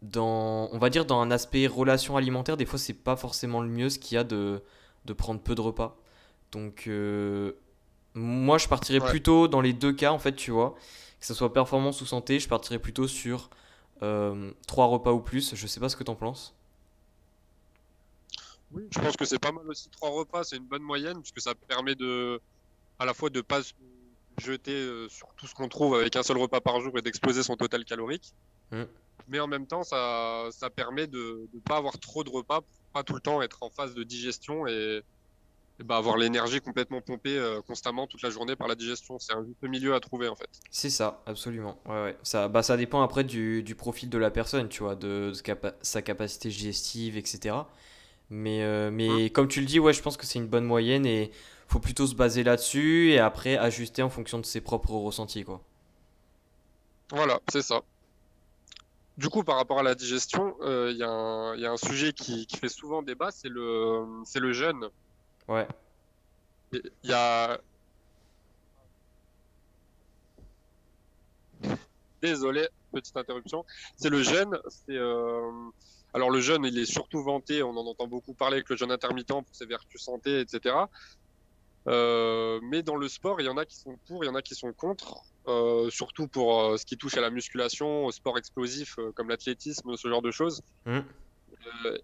dans, 0.02 0.70
on 0.72 0.78
va 0.78 0.90
dire 0.90 1.06
dans 1.06 1.20
un 1.20 1.32
aspect 1.32 1.68
relation 1.68 2.18
alimentaire, 2.18 2.58
des 2.58 2.66
fois, 2.66 2.80
c'est 2.80 2.94
pas 2.94 3.16
forcément 3.16 3.62
le 3.62 3.70
mieux 3.70 3.90
ce 3.90 4.00
qu'il 4.00 4.16
y 4.16 4.18
a 4.18 4.24
de, 4.24 4.62
de 5.06 5.14
prendre 5.14 5.40
peu 5.42 5.56
de 5.56 5.62
repas. 5.62 5.98
Donc, 6.52 6.86
euh, 6.88 7.54
moi, 8.14 8.58
je 8.58 8.68
partirais 8.68 9.00
plutôt 9.00 9.48
dans 9.48 9.62
les 9.62 9.74
deux 9.74 9.94
cas, 9.94 10.12
en 10.12 10.20
fait, 10.20 10.36
tu 10.36 10.52
vois. 10.52 10.76
Que 11.20 11.26
ce 11.26 11.34
soit 11.34 11.52
performance 11.54 12.02
ou 12.02 12.06
santé, 12.06 12.40
je 12.40 12.48
partirais 12.48 12.80
plutôt 12.80 13.08
sur 13.08 13.50
euh, 14.04 14.52
trois 14.68 14.86
repas 14.86 15.12
ou 15.12 15.20
plus. 15.20 15.56
Je 15.56 15.68
sais 15.68 15.80
pas 15.80 15.90
ce 15.90 15.96
que 15.96 16.04
t'en 16.04 16.16
penses. 16.16 16.55
Oui, 18.76 18.88
je 18.92 19.00
pense 19.00 19.16
que 19.16 19.26
c'est 19.26 19.40
pas 19.40 19.54
mal 19.54 19.68
aussi 19.68 19.90
trois 19.90 20.10
repas, 20.10 20.44
c'est 20.44 20.58
une 20.58 20.66
bonne 20.66 20.84
moyenne 20.84 21.22
puisque 21.22 21.40
ça 21.40 21.56
permet 21.56 21.96
de 21.96 22.42
à 23.00 23.06
la 23.06 23.14
fois 23.14 23.30
de 23.30 23.42
pas 23.42 23.64
se 23.64 23.74
jeter 24.38 24.74
euh, 24.74 25.08
sur 25.10 25.28
tout 25.38 25.48
ce 25.48 25.56
qu'on 25.56 25.70
trouve 25.70 25.96
avec 25.96 26.16
un 26.16 26.24
seul 26.24 26.38
repas 26.38 26.60
par 26.60 26.82
jour 26.82 26.98
et 26.98 27.02
d'exploser 27.02 27.42
son 27.42 27.56
total 27.56 27.86
calorique. 27.86 28.34
Mm. 28.72 28.84
Mais 29.30 29.40
en 29.40 29.48
même 29.48 29.66
temps, 29.66 29.84
ça, 29.84 30.50
ça 30.52 30.70
permet 30.70 31.08
de 31.08 31.48
ne 31.54 31.60
pas 31.62 31.78
avoir 31.78 31.98
trop 32.00 32.24
de 32.24 32.30
repas 32.30 32.62
pour 32.62 32.70
pas 32.94 33.04
tout 33.04 33.14
le 33.14 33.22
temps 33.22 33.42
être 33.42 33.64
en 33.64 33.70
phase 33.70 33.96
de 33.96 34.04
digestion 34.04 34.68
et, 34.68 35.02
bah, 35.84 35.98
avoir 35.98 36.18
l'énergie 36.18 36.62
complètement 36.62 37.02
pompée 37.02 37.38
euh, 37.38 37.62
constamment 37.62 38.08
toute 38.08 38.22
la 38.22 38.30
journée 38.30 38.56
par 38.56 38.68
la 38.68 38.76
digestion. 38.76 39.20
C'est 39.20 39.34
un 39.34 39.44
juste 39.46 39.64
milieu 39.64 39.96
à 39.96 40.00
trouver 40.00 40.28
en 40.28 40.36
fait. 40.36 40.50
C'est 40.70 40.90
ça, 40.90 41.22
absolument. 41.26 41.80
Ouais, 41.86 42.04
ouais. 42.04 42.18
Ça, 42.24 42.50
bah, 42.50 42.62
ça 42.62 42.78
dépend 42.78 43.02
après 43.02 43.24
du, 43.24 43.64
du, 43.64 43.76
profil 43.76 44.10
de 44.10 44.18
la 44.18 44.32
personne, 44.32 44.70
tu 44.70 44.84
vois, 44.84 44.96
de, 44.96 45.32
de 45.32 45.74
sa 45.82 46.02
capacité 46.02 46.50
digestive, 46.50 47.18
etc. 47.18 47.56
Mais, 48.30 48.64
euh, 48.64 48.90
mais 48.92 49.30
comme 49.30 49.48
tu 49.48 49.60
le 49.60 49.66
dis, 49.66 49.80
ouais, 49.80 49.94
je 49.94 50.02
pense 50.02 50.18
que 50.18 50.26
c'est 50.26 50.40
une 50.40 50.48
bonne 50.48 50.66
moyenne 50.66 51.06
et 51.06 51.32
faut 51.68 51.80
plutôt 51.80 52.08
se 52.08 52.16
baser 52.16 52.44
là-dessus 52.44 53.12
et 53.12 53.20
après 53.20 53.58
ajuster 53.58 54.02
en 54.02 54.10
fonction 54.10 54.40
de 54.40 54.46
ses 54.46 54.62
propres 54.62 54.92
ressentis, 54.92 55.44
quoi. 55.44 55.62
Voilà, 57.12 57.40
c'est 57.52 57.62
ça. 57.62 57.82
Du 59.18 59.30
coup, 59.30 59.44
par 59.44 59.56
rapport 59.58 59.80
à 59.80 59.84
la 59.84 59.96
digestion, 59.96 60.56
euh, 60.62 60.90
il 60.92 60.98
y, 60.98 61.62
y, 61.62 61.66
a 61.66 61.72
un 61.72 61.78
sujet 61.78 62.12
qui, 62.12 62.48
qui 62.48 62.58
fait 62.58 62.70
souvent 62.70 63.02
débat, 63.02 63.32
c'est 63.32 63.48
le, 63.48 64.06
c'est 64.26 64.40
le 64.40 64.52
jeûne. 64.52 64.90
Ouais. 65.48 65.68
Il 66.74 66.82
y 67.04 67.14
a. 67.14 67.60
Désolé, 72.22 72.68
petite 72.92 73.16
interruption. 73.16 73.66
C'est 73.96 74.10
le 74.10 74.22
jeûne, 74.22 74.60
c'est. 74.68 74.98
Euh, 74.98 75.52
alors 76.16 76.30
le 76.32 76.40
jeûne, 76.40 76.64
il 76.64 76.80
est 76.80 76.86
surtout 76.86 77.22
vanté, 77.22 77.62
on 77.62 77.72
en 77.72 77.86
entend 77.86 78.08
beaucoup 78.08 78.34
parler 78.34 78.56
avec 78.56 78.70
le 78.70 78.78
jeûne 78.78 78.90
intermittent 78.90 79.28
pour 79.28 79.44
ses 79.52 79.66
vertus 79.66 80.02
santé, 80.02 80.40
etc. 80.40 80.74
Euh, 81.90 82.62
mais 82.64 82.84
dans 82.84 82.96
le 82.96 83.10
sport, 83.10 83.42
il 83.42 83.46
y 83.46 83.50
en 83.50 83.58
a 83.58 83.66
qui 83.66 83.76
sont 83.76 83.98
pour, 84.08 84.24
il 84.24 84.28
y 84.28 84.30
en 84.30 84.36
a 84.36 84.42
qui 84.42 84.56
sont 84.56 84.72
contre, 84.72 85.18
euh, 85.50 85.90
surtout 85.90 86.30
pour 86.30 86.62
euh, 86.62 86.78
ce 86.78 86.86
qui 86.86 86.96
touche 86.96 87.18
à 87.18 87.22
la 87.22 87.32
musculation, 87.32 88.06
au 88.06 88.14
sport 88.14 88.38
explosif 88.38 88.96
comme 89.14 89.28
l'athlétisme, 89.28 89.98
ce 89.98 90.08
genre 90.08 90.22
de 90.22 90.32
choses. 90.32 90.62
Mmh. 90.86 91.00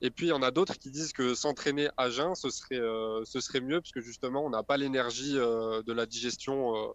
et 0.01 0.12
puis 0.12 0.25
il 0.25 0.29
y 0.29 0.33
en 0.33 0.41
a 0.41 0.51
d'autres 0.51 0.77
qui 0.77 0.91
disent 0.91 1.13
que 1.13 1.33
s'entraîner 1.33 1.88
à 1.95 2.09
jeun, 2.09 2.36
ce 2.36 2.50
serait, 2.50 2.81
ce 3.24 3.39
serait 3.39 3.62
mieux, 3.62 3.79
parce 3.79 3.93
que 3.93 4.01
justement, 4.01 4.45
on 4.45 4.50
n'a 4.50 4.62
pas 4.63 4.75
l'énergie 4.75 5.36
de 5.36 5.93
la 5.93 6.05
digestion 6.05 6.93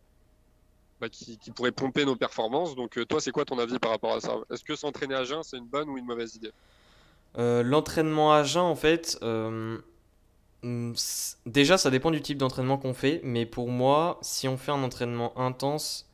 bah, 1.01 1.09
qui, 1.09 1.39
qui, 1.39 1.51
pourrait 1.51 1.73
pomper 1.73 2.05
nos 2.05 2.17
performances. 2.17 2.77
Donc 2.77 3.01
toi, 3.09 3.23
c'est 3.23 3.33
quoi 3.33 3.47
ton 3.47 3.59
avis 3.59 3.79
par 3.79 3.93
rapport 3.93 4.13
à 4.13 4.21
ça? 4.21 4.37
Est-ce 4.51 4.65
que 4.65 4.77
s'entraîner 4.77 5.15
à 5.15 5.25
jeun, 5.25 5.43
c'est 5.43 5.57
une 5.57 5.67
bonne 5.67 5.89
ou 5.89 5.97
une 5.97 6.05
mauvaise 6.05 6.35
idée? 6.35 6.53
Euh, 7.39 7.63
l'entraînement 7.63 8.33
à 8.33 8.43
jeun, 8.45 8.63
en 8.63 8.75
fait, 8.77 9.19
euh, 9.23 9.79
mm, 10.63 10.93
déjà, 11.45 11.79
ça 11.79 11.91
dépend 11.91 12.11
du 12.11 12.21
type 12.21 12.39
d'entraînement 12.39 12.79
qu'on 12.79 12.95
fait, 12.95 13.21
mais 13.25 13.47
pour 13.47 13.69
moi, 13.69 14.19
si 14.23 14.49
on 14.49 14.57
fait 14.57 14.73
un 14.73 14.83
entraînement 14.83 15.39
intense, 15.39 16.09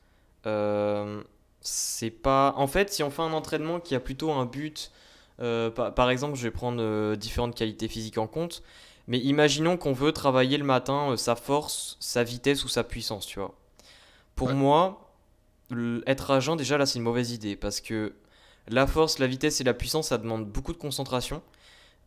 euh, 0.46 1.22
c'est 1.60 2.10
pas. 2.10 2.54
En 2.56 2.66
fait, 2.66 2.92
si 2.92 3.02
on 3.02 3.10
fait 3.10 3.22
un 3.22 3.32
entraînement 3.32 3.78
qui 3.80 3.94
a 3.94 4.00
plutôt 4.00 4.32
un 4.32 4.46
but, 4.46 4.90
par, 5.38 5.94
par, 5.94 6.10
exemple, 6.10 6.36
je 6.36 6.42
vais 6.44 6.50
prendre 6.52 7.16
différentes 7.16 7.56
qualités 7.56 7.88
physiques 7.88 8.18
en 8.18 8.28
compte, 8.28 8.62
mais 9.08 9.18
imaginons 9.18 9.76
qu'on 9.76 9.92
veut 9.92 10.12
travailler 10.12 10.56
le 10.56 10.64
matin 10.64 11.16
sa 11.16 11.34
force, 11.34 11.96
sa 11.98 12.22
vitesse 12.22 12.64
ou 12.64 12.68
sa 12.68 12.84
puissance, 12.84 13.26
tu 13.26 13.40
vois. 13.40 13.54
Pour 14.36 14.52
moi, 14.52 15.12
être 16.06 16.30
à 16.30 16.40
jeun, 16.40 16.56
déjà 16.56 16.78
là, 16.78 16.86
c'est 16.86 16.98
une 16.98 17.04
mauvaise 17.04 17.32
idée 17.32 17.56
parce 17.56 17.80
que 17.80 18.14
la 18.68 18.86
force, 18.86 19.18
la 19.18 19.26
vitesse 19.26 19.60
et 19.60 19.64
la 19.64 19.74
puissance, 19.74 20.08
ça 20.08 20.18
demande 20.18 20.46
beaucoup 20.46 20.72
de 20.72 20.78
concentration. 20.78 21.42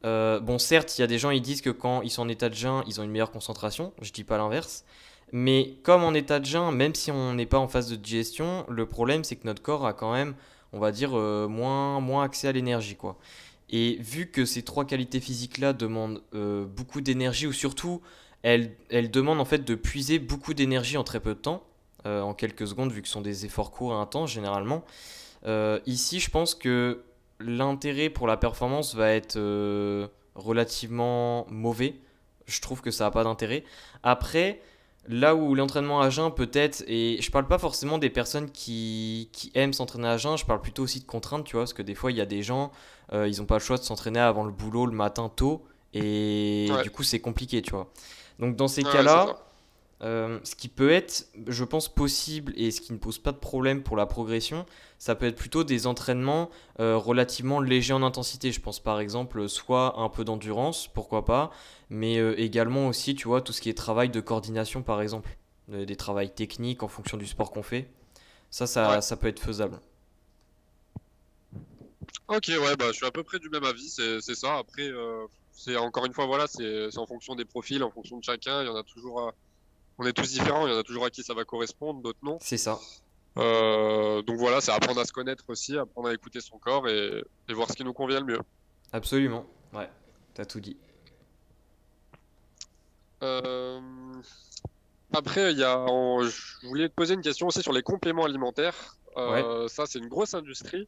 Euh, 0.06 0.40
bon, 0.40 0.60
certes, 0.60 0.98
il 0.98 1.02
y 1.02 1.04
a 1.04 1.08
des 1.08 1.18
gens, 1.18 1.32
ils 1.32 1.42
disent 1.42 1.62
que 1.62 1.70
quand 1.70 2.02
ils 2.02 2.10
sont 2.10 2.22
en 2.22 2.30
état 2.30 2.50
de 2.50 2.56
jeûne, 2.56 2.84
ils 2.88 3.00
ont 3.02 3.04
une 3.04 3.12
meilleure 3.12 3.32
concentration. 3.32 3.92
Je 4.02 4.12
dis 4.12 4.24
pas 4.24 4.38
l'inverse. 4.38 4.86
Mais 5.32 5.74
comme 5.84 6.04
en 6.04 6.14
état 6.14 6.40
de 6.40 6.46
jeûne, 6.46 6.72
même 6.76 6.94
si 6.94 7.12
on 7.12 7.34
n'est 7.34 7.48
pas 7.48 7.58
en 7.58 7.68
phase 7.68 7.90
de 7.90 7.96
digestion, 7.96 8.66
le 8.70 8.86
problème, 8.86 9.24
c'est 9.24 9.36
que 9.36 9.48
notre 9.48 9.62
corps 9.62 9.86
a 9.86 9.94
quand 9.94 10.14
même, 10.14 10.36
on 10.74 10.80
va 10.80 10.92
dire, 10.92 11.18
euh, 11.18 11.48
moins, 11.48 12.00
moins 12.00 12.24
accès 12.24 12.48
à 12.48 12.52
l'énergie, 12.52 12.96
quoi. 12.96 13.18
Et 13.72 13.98
vu 14.00 14.30
que 14.30 14.46
ces 14.46 14.62
trois 14.62 14.86
qualités 14.86 15.20
physiques-là 15.20 15.74
demandent 15.74 16.22
euh, 16.36 16.66
beaucoup 16.66 17.02
d'énergie, 17.02 17.48
ou 17.48 17.54
surtout, 17.54 18.02
elles, 18.44 18.76
elles, 18.92 19.10
demandent 19.10 19.40
en 19.40 19.46
fait 19.46 19.66
de 19.66 19.74
puiser 19.74 20.20
beaucoup 20.20 20.54
d'énergie 20.54 20.98
en 20.98 21.04
très 21.04 21.20
peu 21.20 21.34
de 21.34 21.40
temps, 21.40 21.64
en 22.06 22.36
quelques 22.36 22.68
secondes, 22.68 22.92
vu 22.92 23.02
que 23.02 23.08
ce 23.08 23.16
sont 23.16 23.22
des 23.22 23.48
efforts 23.48 23.72
courts 23.72 23.94
et 23.94 23.96
intenses 23.96 24.32
généralement, 24.32 24.84
euh, 25.46 25.80
ici, 25.86 26.20
je 26.20 26.30
pense 26.30 26.56
que 26.56 27.04
l'intérêt 27.40 28.10
pour 28.10 28.28
la 28.28 28.38
performance 28.38 28.96
va 28.96 29.10
être 29.12 29.36
euh, 29.38 30.08
relativement 30.36 31.46
mauvais. 31.50 31.96
Je 32.48 32.62
trouve 32.62 32.82
que 32.82 32.92
ça 32.92 33.06
n'a 33.06 33.12
pas 33.12 33.24
d'intérêt. 33.24 33.64
Après, 34.04 34.62
là 35.08 35.36
où 35.36 35.54
l'entraînement 35.56 36.02
à 36.02 36.10
jeun 36.10 36.32
peut-être, 36.34 36.84
et 36.88 37.18
je 37.22 37.32
parle 37.32 37.48
pas 37.48 37.58
forcément 37.60 37.98
des 37.98 38.10
personnes 38.10 38.50
qui, 38.52 39.30
qui 39.34 39.52
aiment 39.56 39.74
s'entraîner 39.74 40.08
à 40.08 40.18
jeun, 40.18 40.38
je 40.38 40.46
parle 40.46 40.62
plutôt 40.62 40.84
aussi 40.84 41.00
de 41.00 41.06
contraintes, 41.06 41.44
tu 41.46 41.54
vois, 41.54 41.64
parce 41.64 41.74
que 41.74 41.82
des 41.84 41.96
fois 41.96 42.12
il 42.12 42.18
y 42.18 42.22
a 42.22 42.26
des 42.26 42.42
gens, 42.44 42.72
euh, 43.14 43.28
ils 43.28 43.40
n'ont 43.40 43.46
pas 43.46 43.56
le 43.56 43.62
choix 43.64 43.78
de 43.78 43.84
s'entraîner 43.84 44.20
avant 44.20 44.44
le 44.44 44.52
boulot 44.52 44.86
le 44.86 44.94
matin 44.96 45.30
tôt, 45.36 45.64
et 45.94 46.68
Ouais. 46.72 46.84
du 46.84 46.90
coup 46.92 47.04
c'est 47.04 47.20
compliqué, 47.20 47.62
tu 47.62 47.72
vois. 47.72 47.92
Donc 48.40 48.56
dans 48.56 48.68
ces 48.68 48.84
Ouais, 48.84 48.92
cas-là. 48.92 49.38
Euh, 50.02 50.40
ce 50.44 50.56
qui 50.56 50.68
peut 50.68 50.92
être, 50.92 51.28
je 51.48 51.64
pense, 51.64 51.88
possible 51.90 52.54
et 52.58 52.72
ce 52.72 52.82
qui 52.82 52.94
ne 52.94 52.98
pose 52.98 53.18
pas 53.20 53.32
de 53.32 53.38
problème 53.38 53.82
pour 53.84 53.96
la 53.98 54.06
progression, 54.06 54.66
ça 55.00 55.16
peut 55.16 55.26
être 55.26 55.36
plutôt 55.38 55.64
des 55.64 55.88
entraînements 55.88 56.50
euh, 56.80 56.98
relativement 56.98 57.60
légers 57.62 57.94
en 57.94 58.04
intensité. 58.04 58.52
Je 58.52 58.60
pense 58.62 58.80
par 58.80 59.00
exemple 59.00 59.48
soit 59.50 60.00
un 60.00 60.10
peu 60.10 60.24
d'endurance, 60.26 60.88
pourquoi 60.88 61.26
pas, 61.26 61.52
mais 61.90 62.18
euh, 62.20 62.40
également 62.40 62.88
aussi, 62.88 63.16
tu 63.16 63.28
vois, 63.28 63.42
tout 63.42 63.54
ce 63.54 63.62
qui 63.62 63.70
est 63.70 63.74
travail 63.74 64.10
de 64.10 64.20
coordination 64.22 64.84
par 64.84 65.02
exemple, 65.02 65.30
Euh, 65.74 65.84
des 65.86 65.96
travails 65.96 66.32
techniques 66.32 66.84
en 66.84 66.88
fonction 66.88 67.18
du 67.18 67.26
sport 67.26 67.50
qu'on 67.52 67.64
fait. 67.64 67.90
Ça, 68.52 68.68
ça, 68.68 68.84
Ouais. 68.98 69.02
ça 69.02 69.16
peut 69.18 69.28
être 69.28 69.40
faisable. 69.40 69.80
Ok, 72.28 72.50
ouais, 72.50 72.76
bah, 72.76 72.86
je 72.90 72.98
suis 72.98 73.06
à 73.06 73.12
peu 73.12 73.24
près 73.24 73.40
du 73.40 73.50
même 73.50 73.64
avis, 73.64 73.90
c'est 73.90 74.36
ça. 74.36 74.58
Après, 74.58 74.90
c'est 75.52 75.76
encore 75.78 76.06
une 76.06 76.14
fois, 76.14 76.26
voilà, 76.28 76.46
c'est 76.48 76.92
c'est 76.92 77.00
en 77.00 77.08
fonction 77.08 77.36
des 77.36 77.46
profils, 77.46 77.82
en 77.84 77.90
fonction 77.92 78.18
de 78.18 78.24
chacun. 78.24 78.62
Il 78.62 78.68
y 78.68 78.70
en 78.70 78.76
a 78.76 78.84
toujours, 78.84 79.32
on 79.98 80.06
est 80.06 80.14
tous 80.14 80.32
différents, 80.32 80.68
il 80.68 80.74
y 80.74 80.76
en 80.76 80.80
a 80.80 80.84
toujours 80.84 81.06
à 81.06 81.10
qui 81.10 81.24
ça 81.24 81.34
va 81.34 81.46
correspondre, 81.46 82.02
d'autres 82.02 82.20
non. 82.24 82.38
C'est 82.42 82.58
ça. 82.58 82.80
Euh, 83.38 84.22
donc 84.22 84.38
voilà, 84.38 84.62
c'est 84.62 84.72
apprendre 84.72 85.02
à 85.02 85.06
se 85.06 85.12
connaître 85.12 85.44
aussi, 85.50 85.78
apprendre 85.78 86.08
à 86.10 86.14
écouter 86.14 86.40
son 86.42 86.58
corps 86.58 86.88
et, 86.88 87.24
et 87.50 87.54
voir 87.54 87.70
ce 87.70 87.74
qui 87.76 87.84
nous 87.84 87.94
convient 87.94 88.20
le 88.22 88.26
mieux. 88.26 88.40
Absolument. 88.94 89.46
Ouais, 89.74 89.90
t'as 90.34 90.46
tout 90.46 90.60
dit. 90.62 90.78
Euh, 93.24 93.82
Après, 95.14 95.52
il 95.54 95.58
y 95.60 95.64
a, 95.64 95.80
on- 95.80 96.22
je 96.24 96.68
voulais 96.68 96.90
te 96.90 96.94
poser 96.94 97.14
une 97.14 97.22
question 97.22 97.48
aussi 97.48 97.62
sur 97.62 97.72
les 97.74 97.82
compléments 97.84 98.26
alimentaires. 98.26 98.98
Euh, 99.18 99.68
Ça, 99.68 99.86
c'est 99.86 100.00
une 100.00 100.10
grosse 100.10 100.34
industrie. 100.34 100.88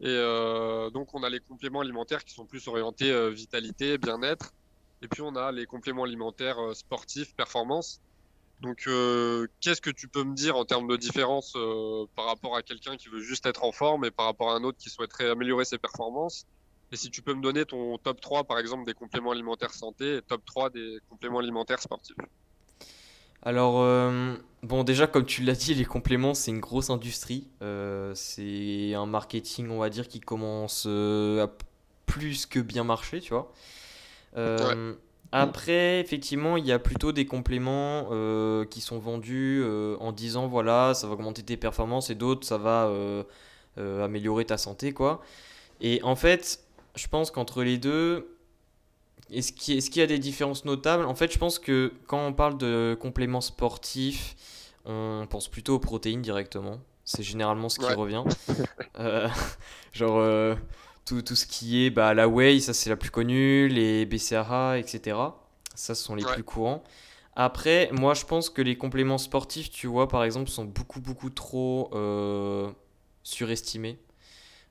Et 0.00 0.06
euh, 0.08 0.90
donc, 0.90 1.14
on 1.14 1.22
a 1.22 1.28
les 1.28 1.40
compléments 1.40 1.80
alimentaires 1.80 2.24
qui 2.24 2.34
sont 2.34 2.46
plus 2.46 2.66
orientés 2.68 3.30
vitalité, 3.30 3.98
bien-être. 3.98 4.52
Et 5.02 5.08
puis, 5.08 5.20
on 5.22 5.36
a 5.36 5.52
les 5.52 5.66
compléments 5.66 6.04
alimentaires 6.04 6.58
sportifs, 6.74 7.34
performance. 7.34 8.00
Donc, 8.64 8.84
euh, 8.86 9.46
qu'est-ce 9.60 9.82
que 9.82 9.90
tu 9.90 10.08
peux 10.08 10.24
me 10.24 10.34
dire 10.34 10.56
en 10.56 10.64
termes 10.64 10.88
de 10.88 10.96
différence 10.96 11.52
euh, 11.54 12.06
par 12.16 12.24
rapport 12.24 12.56
à 12.56 12.62
quelqu'un 12.62 12.96
qui 12.96 13.10
veut 13.10 13.20
juste 13.20 13.44
être 13.44 13.62
en 13.62 13.72
forme 13.72 14.06
et 14.06 14.10
par 14.10 14.24
rapport 14.24 14.52
à 14.52 14.54
un 14.54 14.64
autre 14.64 14.78
qui 14.78 14.88
souhaiterait 14.88 15.28
améliorer 15.28 15.66
ses 15.66 15.76
performances? 15.76 16.46
Et 16.90 16.96
si 16.96 17.10
tu 17.10 17.20
peux 17.20 17.34
me 17.34 17.42
donner 17.42 17.66
ton 17.66 17.98
top 17.98 18.22
3, 18.22 18.44
par 18.44 18.58
exemple, 18.58 18.86
des 18.86 18.94
compléments 18.94 19.32
alimentaires 19.32 19.74
santé 19.74 20.16
et 20.16 20.22
top 20.22 20.42
3 20.46 20.70
des 20.70 20.96
compléments 21.10 21.40
alimentaires 21.40 21.80
sportifs. 21.80 22.16
Alors, 23.42 23.82
euh, 23.82 24.34
bon, 24.62 24.82
déjà, 24.82 25.06
comme 25.06 25.26
tu 25.26 25.42
l'as 25.42 25.56
dit, 25.56 25.74
les 25.74 25.84
compléments, 25.84 26.32
c'est 26.32 26.50
une 26.50 26.60
grosse 26.60 26.88
industrie. 26.88 27.48
C'est 28.14 28.94
un 28.94 29.04
marketing, 29.04 29.68
on 29.68 29.78
va 29.78 29.90
dire, 29.90 30.08
qui 30.08 30.20
commence 30.20 30.86
à 30.86 31.50
plus 32.06 32.46
que 32.46 32.60
bien 32.60 32.84
marcher, 32.84 33.20
tu 33.20 33.34
vois. 33.34 33.52
Après, 35.34 36.00
effectivement, 36.00 36.56
il 36.56 36.66
y 36.66 36.72
a 36.72 36.78
plutôt 36.78 37.12
des 37.12 37.26
compléments 37.26 38.08
euh, 38.12 38.64
qui 38.66 38.80
sont 38.80 38.98
vendus 38.98 39.60
euh, 39.62 39.96
en 40.00 40.12
disant, 40.12 40.46
voilà, 40.46 40.94
ça 40.94 41.06
va 41.06 41.14
augmenter 41.14 41.42
tes 41.42 41.56
performances, 41.56 42.10
et 42.10 42.14
d'autres, 42.14 42.46
ça 42.46 42.58
va 42.58 42.86
euh, 42.86 43.24
euh, 43.78 44.04
améliorer 44.04 44.44
ta 44.44 44.56
santé, 44.58 44.92
quoi. 44.92 45.20
Et 45.80 46.00
en 46.04 46.16
fait, 46.16 46.60
je 46.94 47.06
pense 47.08 47.30
qu'entre 47.30 47.62
les 47.64 47.78
deux, 47.78 48.36
est-ce 49.30 49.52
qu'il 49.52 49.96
y 49.96 50.02
a 50.02 50.06
des 50.06 50.18
différences 50.18 50.64
notables? 50.64 51.04
En 51.04 51.14
fait, 51.14 51.32
je 51.32 51.38
pense 51.38 51.58
que 51.58 51.92
quand 52.06 52.24
on 52.26 52.32
parle 52.32 52.58
de 52.58 52.96
compléments 53.00 53.40
sportifs, 53.40 54.36
on 54.84 55.26
pense 55.28 55.48
plutôt 55.48 55.74
aux 55.76 55.78
protéines 55.80 56.22
directement. 56.22 56.78
C'est 57.04 57.22
généralement 57.22 57.68
ce 57.68 57.78
qui 57.78 57.86
Ouais. 57.86 57.94
revient. 57.94 58.24
Euh, 59.00 59.28
genre 59.92 60.18
euh, 60.18 60.54
tout, 61.04 61.22
tout 61.22 61.36
ce 61.36 61.46
qui 61.46 61.84
est 61.84 61.90
bah, 61.90 62.14
la 62.14 62.28
whey, 62.28 62.60
ça 62.60 62.72
c'est 62.74 62.90
la 62.90 62.96
plus 62.96 63.10
connue, 63.10 63.68
les 63.68 64.06
BCAA, 64.06 64.78
etc. 64.78 65.16
Ça, 65.74 65.94
ce 65.94 66.02
sont 66.04 66.14
les 66.14 66.24
Ouais. 66.24 66.32
plus 66.34 66.44
courants. 66.44 66.82
Après, 67.36 67.90
moi 67.92 68.14
je 68.14 68.24
pense 68.24 68.48
que 68.50 68.62
les 68.62 68.76
compléments 68.76 69.18
sportifs, 69.18 69.70
tu 69.70 69.86
vois, 69.88 70.08
par 70.08 70.22
exemple, 70.24 70.48
sont 70.50 70.64
beaucoup 70.64 71.00
beaucoup 71.00 71.30
trop 71.30 71.90
euh, 71.92 72.70
surestimés 73.24 73.98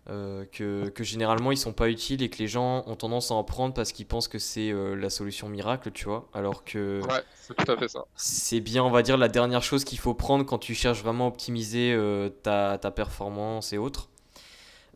euh, 0.10 0.46
que, 0.52 0.90
que 0.90 1.04
généralement 1.04 1.52
ils 1.52 1.58
sont 1.58 1.74
pas 1.74 1.90
utiles 1.90 2.22
et 2.24 2.30
que 2.30 2.38
les 2.40 2.48
gens 2.48 2.84
ont 2.88 2.96
tendance 2.96 3.32
à 3.32 3.36
en 3.36 3.44
prendre 3.44 3.74
parce 3.74 3.92
qu'ils 3.92 4.06
pensent 4.06 4.28
que 4.30 4.40
c'est 4.40 4.70
euh, 4.72 4.96
la 4.96 5.10
solution 5.10 5.50
miracle, 5.50 5.92
tu 5.92 6.06
vois. 6.06 6.30
Alors 6.34 6.63
que 6.63 7.02
Ouais, 7.10 7.22
c'est 7.36 7.54
tout 7.54 7.72
à 7.72 7.78
fait 7.78 7.88
ça. 7.90 8.06
c'est 8.16 8.60
bien, 8.62 8.84
on 8.84 8.92
va 8.92 9.02
dire, 9.02 9.18
la 9.18 9.28
dernière 9.30 9.63
chose 9.63 9.84
qu'il 9.84 10.00
faut 10.00 10.13
prendre 10.13 10.46
quand 10.46 10.58
tu 10.58 10.74
cherches 10.74 11.02
vraiment 11.04 11.25
à 11.25 11.28
optimiser 11.30 11.98
ta, 12.44 12.78
ta 12.78 12.92
performance 12.92 13.74
et 13.74 13.78
autres. 13.78 14.10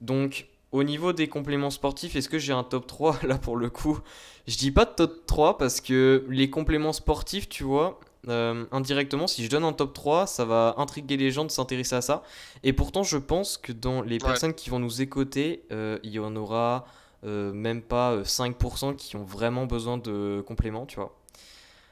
Donc, 0.02 0.48
au 0.78 0.84
niveau 0.84 1.14
des 1.14 1.28
compléments 1.28 1.70
sportifs, 1.70 2.16
est-ce 2.16 2.30
que 2.30 2.40
j'ai 2.40 2.54
un 2.54 2.64
top 2.64 2.88
3 2.88 3.20
là 3.24 3.38
pour 3.38 3.58
le 3.58 3.70
coup? 3.70 4.00
Je 4.48 4.58
dis 4.58 4.72
pas 4.72 4.86
de 4.86 4.92
top 4.92 5.26
3 5.26 5.58
parce 5.58 5.82
que 5.82 6.26
les 6.30 6.50
compléments 6.50 6.94
sportifs, 6.94 7.50
tu 7.50 7.64
vois, 7.64 8.00
euh, 8.30 8.66
indirectement, 8.72 9.28
si 9.28 9.44
je 9.44 9.50
donne 9.50 9.64
un 9.64 9.74
top 9.74 9.94
3, 9.94 10.28
ça 10.28 10.46
va 10.46 10.76
intriguer 10.78 11.18
les 11.18 11.32
gens 11.32 11.46
de 11.46 11.52
s'intéresser 11.52 11.96
à 11.96 12.02
ça. 12.02 12.24
Et 12.64 12.74
pourtant, 12.74 13.04
je 13.04 13.18
pense 13.18 13.58
que 13.58 13.72
dans 13.74 14.02
les 14.02 14.20
Ouais. 14.22 14.28
personnes 14.28 14.54
qui 14.54 14.70
vont 14.70 14.80
nous 14.80 15.02
écouter, 15.02 15.64
euh, 15.72 16.00
il 16.04 16.12
y 16.12 16.20
en 16.20 16.36
aura 16.36 16.86
euh, 17.26 17.52
même 17.54 17.82
pas 17.82 18.12
euh, 18.14 18.24
5% 18.24 18.96
qui 18.96 19.16
ont 19.18 19.24
vraiment 19.24 19.66
besoin 19.66 19.98
de 19.98 20.44
compléments, 20.48 20.86
tu 20.86 20.98
vois. 20.98 21.14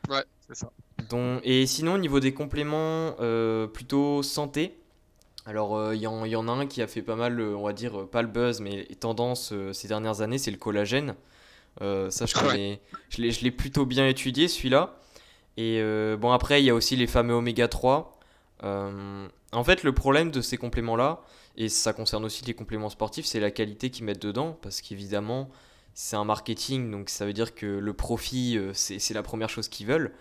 Ouais, 0.10 0.24
c'est 0.48 0.56
ça. 0.56 0.72
Donc, 0.98 1.42
et 1.44 1.66
sinon, 1.68 1.96
au 1.96 1.98
niveau 1.98 2.20
des 2.20 2.34
compléments 2.34 3.14
plutôt 3.74 4.24
santé, 4.24 4.78
alors 5.46 5.76
euh, 5.78 5.96
il 5.96 6.00
y, 6.00 6.04
y 6.04 6.08
en 6.36 6.48
a 6.48 6.52
un 6.52 6.66
qui 6.68 6.82
a 6.82 6.88
fait 6.88 7.02
pas 7.02 7.16
mal, 7.16 7.40
euh, 7.40 7.56
on 7.56 7.64
va 7.64 7.74
dire, 7.74 8.02
euh, 8.02 8.06
pas 8.08 8.22
le 8.22 8.28
buzz, 8.28 8.62
mais 8.62 8.86
tendance 9.00 9.54
ces 9.74 9.88
dernières 9.88 10.22
années, 10.22 10.38
c'est 10.38 10.52
le 10.52 10.58
collagène. 10.58 11.16
Ça, 11.82 12.26
je 12.26 12.36
Ouais. 12.38 12.42
connais, 12.42 12.82
je 13.10 13.22
l'ai, 13.22 13.32
je 13.32 13.44
l'ai 13.44 13.52
plutôt 13.52 13.86
bien 13.86 14.08
étudié, 14.08 14.48
celui-là. 14.48 14.98
Et 15.58 15.82
bon, 16.18 16.32
après, 16.32 16.62
il 16.62 16.66
y 16.66 16.70
a 16.70 16.76
aussi 16.76 16.96
les 16.96 17.08
fameux 17.08 17.34
oméga 17.36 17.68
3. 17.68 18.20
Euh, 18.64 19.28
en 19.52 19.64
fait, 19.64 19.84
le 19.84 19.94
problème 19.94 20.32
de 20.32 20.42
ces 20.42 20.58
compléments-là, 20.58 21.22
et 21.58 21.70
ça 21.70 21.94
concerne 21.94 22.26
aussi 22.26 22.46
les 22.46 22.54
compléments 22.54 22.90
sportifs, 22.90 23.26
c'est 23.26 23.40
la 23.42 23.52
qualité 23.52 23.90
qu'ils 23.90 24.06
mettent 24.06 24.22
dedans, 24.22 24.58
parce 24.62 24.82
qu'évidemment, 24.82 25.50
c'est 25.94 26.16
un 26.16 26.24
marketing, 26.26 26.92
donc 26.92 27.10
ça 27.10 27.26
veut 27.26 27.34
dire 27.34 27.56
que 27.56 27.66
le 27.66 27.94
profit, 27.94 28.60
c'est 28.74 29.00
c'est 29.00 29.14
la 29.14 29.24
première 29.24 29.50
chose 29.50 29.68
qu'ils 29.70 29.88
veulent. 29.88 30.14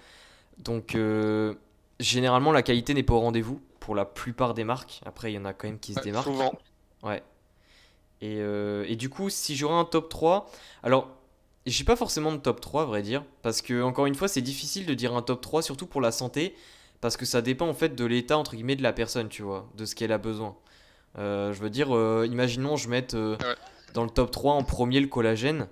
Donc, 0.58 0.94
euh, 0.94 1.54
généralement, 2.00 2.52
la 2.52 2.62
qualité 2.62 2.94
n'est 2.94 3.02
pas 3.02 3.14
au 3.14 3.20
rendez-vous 3.20 3.60
pour 3.84 3.94
la 3.94 4.06
plupart 4.06 4.54
des 4.54 4.64
marques. 4.64 5.02
Après, 5.04 5.30
il 5.30 5.34
y 5.34 5.38
en 5.38 5.44
a 5.44 5.52
quand 5.52 5.68
même 5.68 5.78
qui 5.78 5.92
se 5.92 6.00
démarquent. 6.00 6.24
souvent. 6.28 6.52
Ouais. 7.02 7.22
Et, 8.22 8.36
euh, 8.38 8.86
et 8.88 8.96
du 8.96 9.10
coup, 9.10 9.28
si 9.28 9.56
j'aurais 9.56 9.74
un 9.74 9.84
top 9.84 10.08
3, 10.08 10.50
alors, 10.82 11.10
j'ai 11.66 11.84
pas 11.84 11.94
forcément 11.96 12.32
de 12.32 12.38
top 12.38 12.62
3, 12.62 12.82
à 12.82 12.84
vrai 12.86 13.02
dire, 13.02 13.22
parce 13.42 13.60
que, 13.60 13.82
encore 13.82 14.06
une 14.06 14.14
fois, 14.14 14.26
c'est 14.26 14.40
difficile 14.40 14.86
de 14.86 14.94
dire 14.94 15.14
un 15.14 15.20
top 15.20 15.42
3, 15.42 15.60
surtout 15.60 15.86
pour 15.86 16.00
la 16.00 16.12
santé, 16.12 16.54
parce 17.02 17.18
que 17.18 17.26
ça 17.26 17.42
dépend 17.42 17.68
en 17.68 17.74
fait 17.74 17.94
de 17.94 18.04
l'état, 18.06 18.38
entre 18.38 18.54
guillemets, 18.54 18.76
de 18.76 18.82
la 18.82 18.94
personne, 18.94 19.28
tu 19.28 19.42
vois, 19.42 19.68
de 19.76 19.84
ce 19.84 19.94
qu'elle 19.94 20.12
a 20.12 20.18
besoin. 20.18 20.56
Euh, 21.18 21.52
je 21.52 21.60
veux 21.60 21.68
dire, 21.70 21.94
euh, 21.94 22.26
imaginons, 22.26 22.76
je 22.76 22.88
mette 22.88 23.12
Ouais. 23.12 23.36
dans 23.92 24.04
le 24.04 24.10
top 24.10 24.30
3 24.30 24.54
en 24.54 24.62
premier 24.64 25.00
le 25.00 25.08
collagène. 25.08 25.68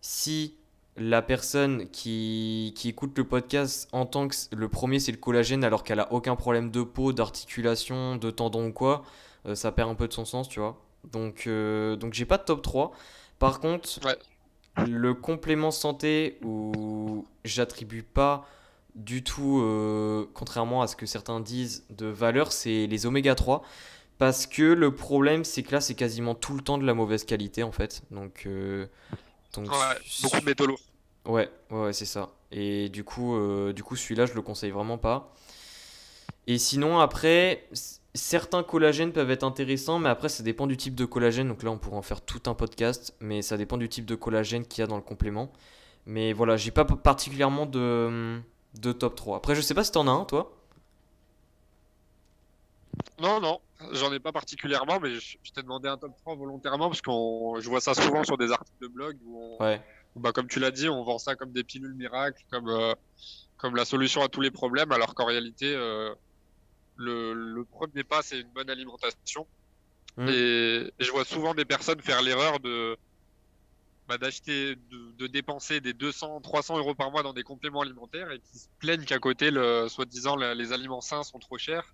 Si 0.00 0.54
la 0.98 1.22
personne 1.22 1.88
qui, 1.90 2.72
qui 2.76 2.88
écoute 2.88 3.16
le 3.18 3.24
podcast 3.24 3.88
entend 3.92 4.28
que 4.28 4.34
c- 4.34 4.48
le 4.56 4.68
premier 4.68 4.98
c'est 4.98 5.12
le 5.12 5.18
collagène 5.18 5.62
alors 5.64 5.84
qu'elle 5.84 6.00
a 6.00 6.12
aucun 6.12 6.36
problème 6.36 6.70
de 6.70 6.82
peau, 6.82 7.12
d'articulation, 7.12 8.16
de 8.16 8.30
tendon 8.30 8.68
ou 8.68 8.72
quoi, 8.72 9.04
euh, 9.46 9.54
ça 9.54 9.72
perd 9.72 9.90
un 9.90 9.94
peu 9.94 10.08
de 10.08 10.12
son 10.12 10.24
sens, 10.24 10.48
tu 10.48 10.60
vois. 10.60 10.80
Donc, 11.12 11.44
euh, 11.46 11.96
donc 11.96 12.14
j'ai 12.14 12.24
pas 12.24 12.38
de 12.38 12.44
top 12.44 12.62
3. 12.62 12.92
Par 13.38 13.60
contre, 13.60 13.88
Ouais. 14.04 14.16
le 14.86 15.14
complément 15.14 15.70
santé 15.70 16.38
où 16.42 17.24
j'attribue 17.44 18.02
pas 18.02 18.46
du 18.94 19.22
tout, 19.22 19.60
euh, 19.60 20.24
contrairement 20.34 20.80
à 20.82 20.86
ce 20.86 20.96
que 20.96 21.04
certains 21.06 21.40
disent, 21.40 21.84
de 21.90 22.06
valeur, 22.06 22.50
c'est 22.52 22.86
les 22.86 23.04
oméga 23.06 23.34
3. 23.34 23.62
Parce 24.18 24.46
que 24.46 24.62
le 24.62 24.94
problème, 24.94 25.44
c'est 25.44 25.62
que 25.62 25.72
là, 25.72 25.82
c'est 25.82 25.94
quasiment 25.94 26.34
tout 26.34 26.54
le 26.54 26.62
temps 26.62 26.78
de 26.78 26.86
la 26.86 26.94
mauvaise 26.94 27.24
qualité, 27.24 27.62
en 27.62 27.72
fait. 27.72 28.00
Donc, 28.10 28.44
euh, 28.46 28.86
donc 29.62 29.72
Ouais, 29.72 29.98
beaucoup 30.22 30.40
de 30.40 30.44
métaux 30.44 30.66
lourds. 30.66 30.80
Ouais, 31.26 31.50
ouais, 31.70 31.82
ouais, 31.86 31.92
c'est 31.92 32.06
ça. 32.06 32.30
Et 32.52 32.88
du 32.88 33.04
coup, 33.04 33.34
euh, 33.36 33.72
du 33.72 33.82
coup, 33.82 33.96
celui-là, 33.96 34.26
je 34.26 34.34
le 34.34 34.42
conseille 34.42 34.70
vraiment 34.70 34.98
pas. 34.98 35.32
Et 36.46 36.58
sinon, 36.58 37.00
après, 37.00 37.68
certains 38.14 38.62
collagènes 38.62 39.12
peuvent 39.12 39.30
être 39.30 39.42
intéressants, 39.44 39.98
mais 39.98 40.08
après, 40.08 40.28
ça 40.28 40.42
dépend 40.42 40.66
du 40.66 40.76
type 40.76 40.94
de 40.94 41.04
collagène. 41.04 41.48
Donc 41.48 41.62
là, 41.62 41.70
on 41.70 41.78
pourrait 41.78 41.96
en 41.96 42.02
faire 42.02 42.20
tout 42.20 42.42
un 42.46 42.54
podcast, 42.54 43.14
mais 43.20 43.42
ça 43.42 43.56
dépend 43.56 43.76
du 43.76 43.88
type 43.88 44.06
de 44.06 44.14
collagène 44.14 44.64
qu'il 44.64 44.82
y 44.82 44.84
a 44.84 44.86
dans 44.86 44.96
le 44.96 45.02
complément. 45.02 45.52
Mais 46.06 46.32
voilà, 46.32 46.56
j'ai 46.56 46.70
pas 46.70 46.84
particulièrement 46.84 47.66
de, 47.66 48.40
de 48.80 48.92
top 48.92 49.16
3. 49.16 49.38
Après, 49.38 49.54
je 49.56 49.60
sais 49.60 49.74
pas 49.74 49.82
si 49.84 49.90
t'en 49.92 50.06
as 50.06 50.12
un, 50.12 50.24
toi? 50.24 50.52
Non, 53.18 53.40
non, 53.40 53.60
j'en 53.92 54.12
ai 54.12 54.20
pas 54.20 54.32
particulièrement, 54.32 55.00
mais 55.00 55.14
je, 55.14 55.36
t'ai 55.54 55.62
demandé 55.62 55.88
un 55.88 55.96
top 55.96 56.16
3 56.18 56.34
volontairement 56.36 56.88
parce 56.88 57.02
que 57.02 57.10
je 57.60 57.68
vois 57.68 57.80
ça 57.80 57.94
souvent 57.94 58.24
sur 58.24 58.38
des 58.38 58.50
articles 58.52 58.80
de 58.80 58.88
blog 58.88 59.16
où, 59.24 59.58
bah, 60.16 60.32
comme 60.32 60.48
tu 60.48 60.60
l'as 60.60 60.70
dit, 60.70 60.88
on 60.88 61.04
vend 61.04 61.18
ça 61.18 61.36
comme 61.36 61.52
des 61.52 61.64
pilules 61.64 61.94
miracles, 61.94 62.42
comme, 62.50 62.68
euh, 62.68 62.94
comme 63.58 63.76
la 63.76 63.84
solution 63.84 64.22
à 64.22 64.28
tous 64.28 64.40
les 64.40 64.50
problèmes, 64.50 64.92
alors 64.92 65.14
qu'en 65.14 65.26
réalité, 65.26 65.74
euh, 65.74 66.14
le, 66.96 67.34
le, 67.34 67.64
premier 67.64 68.02
pas, 68.02 68.22
c'est 68.22 68.40
une 68.40 68.50
bonne 68.50 68.70
alimentation. 68.70 69.46
Mm. 70.16 70.28
Et, 70.28 70.92
je 70.98 71.10
vois 71.10 71.24
souvent 71.24 71.54
des 71.54 71.66
personnes 71.66 72.00
faire 72.00 72.22
l'erreur 72.22 72.60
de 72.60 72.96
bah, 74.08 74.16
d'acheter, 74.16 74.76
de, 75.18 75.26
dépenser 75.26 75.80
des 75.80 75.92
200, 75.92 76.40
300 76.40 76.78
euros 76.78 76.94
par 76.94 77.10
mois 77.10 77.22
dans 77.22 77.34
des 77.34 77.42
compléments 77.42 77.82
alimentaires 77.82 78.30
et 78.30 78.38
qui 78.38 78.58
se 78.58 78.68
plaignent 78.78 79.04
qu'à 79.04 79.18
côté, 79.18 79.50
le, 79.50 79.88
soi-disant, 79.88 80.36
les 80.36 80.72
aliments 80.72 81.00
sains 81.02 81.24
sont 81.24 81.38
trop 81.38 81.58
chers. 81.58 81.92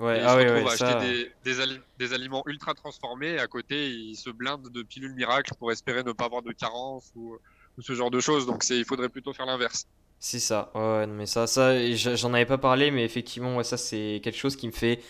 Ouais, 0.00 0.20
ah 0.24 0.36
oui, 0.36 0.42
ouais, 0.42 0.66
acheter 0.66 1.30
des, 1.44 1.52
des, 1.52 1.80
des, 1.98 2.12
aliments 2.12 2.42
ultra 2.46 2.74
transformés 2.74 3.34
et 3.34 3.38
à 3.38 3.46
côté, 3.46 3.90
ils 3.90 4.16
se 4.16 4.28
blindent 4.28 4.68
de 4.68 4.82
pilules 4.82 5.14
miracles 5.14 5.52
pour 5.56 5.70
espérer 5.70 6.02
ne 6.02 6.10
pas 6.10 6.24
avoir 6.24 6.42
de 6.42 6.50
carence 6.50 7.12
ou, 7.14 7.38
ou 7.78 7.82
ce 7.82 7.94
genre 7.94 8.10
de 8.10 8.18
choses. 8.18 8.44
Donc, 8.44 8.64
il 8.70 8.84
faudrait 8.84 9.08
plutôt 9.08 9.32
faire 9.32 9.46
l'inverse. 9.46 9.86
C'est 10.18 10.40
ça, 10.40 10.72
ouais, 10.74 11.06
mais 11.06 11.26
ça, 11.26 11.46
ça 11.46 11.74
j'en 11.94 12.32
avais 12.34 12.46
pas 12.46 12.58
parlé, 12.58 12.90
mais 12.90 13.04
effectivement, 13.04 13.56
ouais, 13.56 13.64
ça, 13.64 13.76
c'est 13.76 14.20
quelque 14.24 14.38
chose 14.38 14.56
qui 14.56 14.66
me 14.66 14.72
fait 14.72 15.00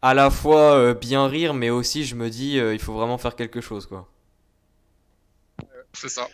à 0.00 0.14
la 0.14 0.30
fois 0.30 0.76
euh, 0.76 0.94
bien 0.94 1.28
rire, 1.28 1.54
mais 1.54 1.70
aussi 1.70 2.04
je 2.04 2.16
me 2.16 2.28
dis, 2.28 2.58
euh, 2.58 2.74
il 2.74 2.80
faut 2.80 2.94
vraiment 2.94 3.18
faire 3.18 3.36
quelque 3.36 3.60
chose, 3.60 3.86
quoi. 3.86 4.08
C'est 5.92 6.08
ça. 6.08 6.26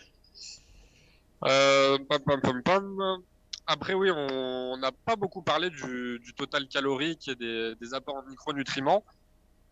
Euh, 1.45 1.99
Après, 3.71 3.95
oui, 3.95 4.11
on 4.11 4.77
n'a 4.79 4.91
pas 5.05 5.15
beaucoup 5.17 5.43
parlé 5.43 5.71
du, 5.71 6.33
total 6.37 6.67
calorique 6.69 7.29
et 7.29 7.37
des, 7.37 7.95
apports 7.95 8.17
en 8.17 8.23
micronutriments. 8.29 9.05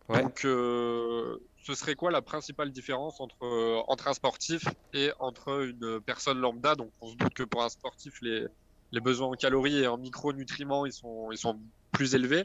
Donc, 0.08 0.40
ce 0.42 1.74
serait 1.74 1.96
quoi 1.96 2.10
la 2.10 2.22
principale 2.22 2.70
différence 2.70 3.20
entre, 3.20 3.82
entre 3.88 4.06
un 4.06 4.14
sportif 4.14 4.62
et 4.92 5.10
entre 5.18 5.64
une 5.64 6.00
personne 6.00 6.38
lambda? 6.38 6.74
Donc, 6.74 6.92
on 7.00 7.08
se 7.08 7.16
doute 7.16 7.34
que 7.34 7.42
pour 7.42 7.64
un 7.64 7.68
sportif, 7.68 8.14
les, 8.20 8.46
les 8.92 9.00
besoins 9.00 9.28
en 9.28 9.32
calories 9.32 9.78
et 9.78 9.86
en 9.86 9.98
micronutriments, 9.98 10.86
ils 10.86 10.92
sont, 10.92 11.30
ils 11.32 11.38
sont 11.38 11.58
plus 11.92 12.14
élevés. 12.14 12.44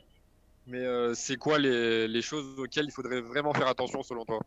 Mais 0.68 0.86
euh, 0.86 1.14
c'est 1.14 1.38
quoi 1.38 1.58
les, 1.58 2.22
choses 2.22 2.60
auxquelles 2.60 2.86
il 2.86 2.92
faudrait 2.92 3.22
vraiment 3.22 3.54
faire 3.54 3.68
attention 3.68 4.04
selon 4.04 4.26
toi? 4.26 4.40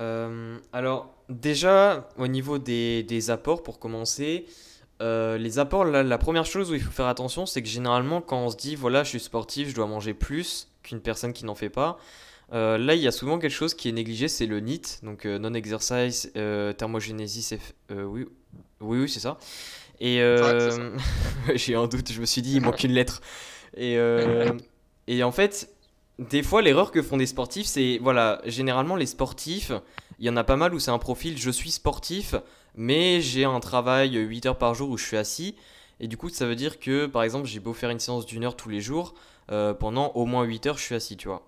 Euh, 0.00 0.58
Alors 0.72 1.14
déjà 1.28 2.08
au 2.16 2.26
niveau 2.26 2.58
des, 2.58 3.30
apports 3.30 3.62
pour 3.62 3.78
commencer, 3.78 4.46
euh, 5.00 5.38
les 5.38 5.58
apports, 5.58 5.84
la, 5.84 6.18
première 6.18 6.44
chose 6.44 6.70
où 6.70 6.74
il 6.74 6.82
faut 6.82 6.90
faire 6.90 7.06
attention, 7.06 7.46
c'est 7.46 7.62
que 7.62 7.68
généralement 7.68 8.20
quand 8.20 8.38
on 8.38 8.50
se 8.50 8.56
dit 8.56 8.76
voilà 8.76 9.02
je 9.02 9.10
suis 9.10 9.20
sportif, 9.20 9.68
je 9.68 9.74
dois 9.74 9.86
manger 9.86 10.14
plus 10.14 10.68
qu'une 10.82 11.00
personne 11.00 11.32
qui 11.32 11.44
n'en 11.44 11.54
fait 11.54 11.70
pas, 11.70 11.98
là 12.52 12.94
il 12.94 13.00
y 13.00 13.08
a 13.08 13.12
souvent 13.12 13.38
quelque 13.38 13.52
chose 13.52 13.74
qui 13.74 13.88
est 13.88 13.92
négligé, 13.92 14.28
c'est 14.28 14.46
le 14.46 14.60
NEAT, 14.60 15.00
donc 15.02 15.24
non-exercise, 15.24 16.32
thermogenesis, 16.76 17.54
oui, 17.90 18.26
oui, 18.80 18.98
oui 19.00 19.08
c'est 19.08 19.20
ça. 19.20 19.38
Et 20.00 20.18
j'ai 21.54 21.74
un 21.74 21.86
doute, 21.86 22.12
je 22.12 22.20
me 22.20 22.26
suis 22.26 22.42
dit 22.42 22.56
il 22.56 22.62
manque 22.62 22.84
une 22.84 22.92
lettre. 22.92 23.20
Et, 23.76 23.98
et 25.06 25.22
en 25.22 25.32
fait, 25.32 25.70
des 26.20 26.42
fois, 26.42 26.60
l'erreur 26.60 26.92
que 26.92 27.00
font 27.00 27.16
des 27.16 27.26
sportifs, 27.26 27.66
c'est, 27.66 27.98
voilà, 28.02 28.42
généralement, 28.44 28.94
les 28.94 29.06
sportifs, 29.06 29.72
il 30.18 30.26
y 30.26 30.30
en 30.30 30.36
a 30.36 30.44
pas 30.44 30.56
mal 30.56 30.74
où 30.74 30.78
c'est 30.78 30.90
un 30.90 30.98
profil, 30.98 31.38
je 31.38 31.50
suis 31.50 31.70
sportif, 31.70 32.34
mais 32.80 33.20
j'ai 33.20 33.44
un 33.44 33.60
travail 33.60 34.12
8 34.12 34.46
heures 34.46 34.56
par 34.56 34.74
jour 34.74 34.88
où 34.88 34.96
je 34.96 35.04
suis 35.04 35.18
assis. 35.18 35.54
Et 36.00 36.08
du 36.08 36.16
coup, 36.16 36.30
ça 36.30 36.46
veut 36.46 36.56
dire 36.56 36.80
que, 36.80 37.04
par 37.04 37.22
exemple, 37.22 37.46
j'ai 37.46 37.60
beau 37.60 37.74
faire 37.74 37.90
une 37.90 38.00
séance 38.00 38.24
d'une 38.24 38.42
heure 38.42 38.56
tous 38.56 38.70
les 38.70 38.80
jours, 38.80 39.14
euh, 39.52 39.74
pendant 39.74 40.12
au 40.14 40.24
moins 40.24 40.44
8 40.44 40.66
heures, 40.66 40.78
je 40.78 40.84
suis 40.84 40.94
assis, 40.94 41.18
tu 41.18 41.28
vois. 41.28 41.46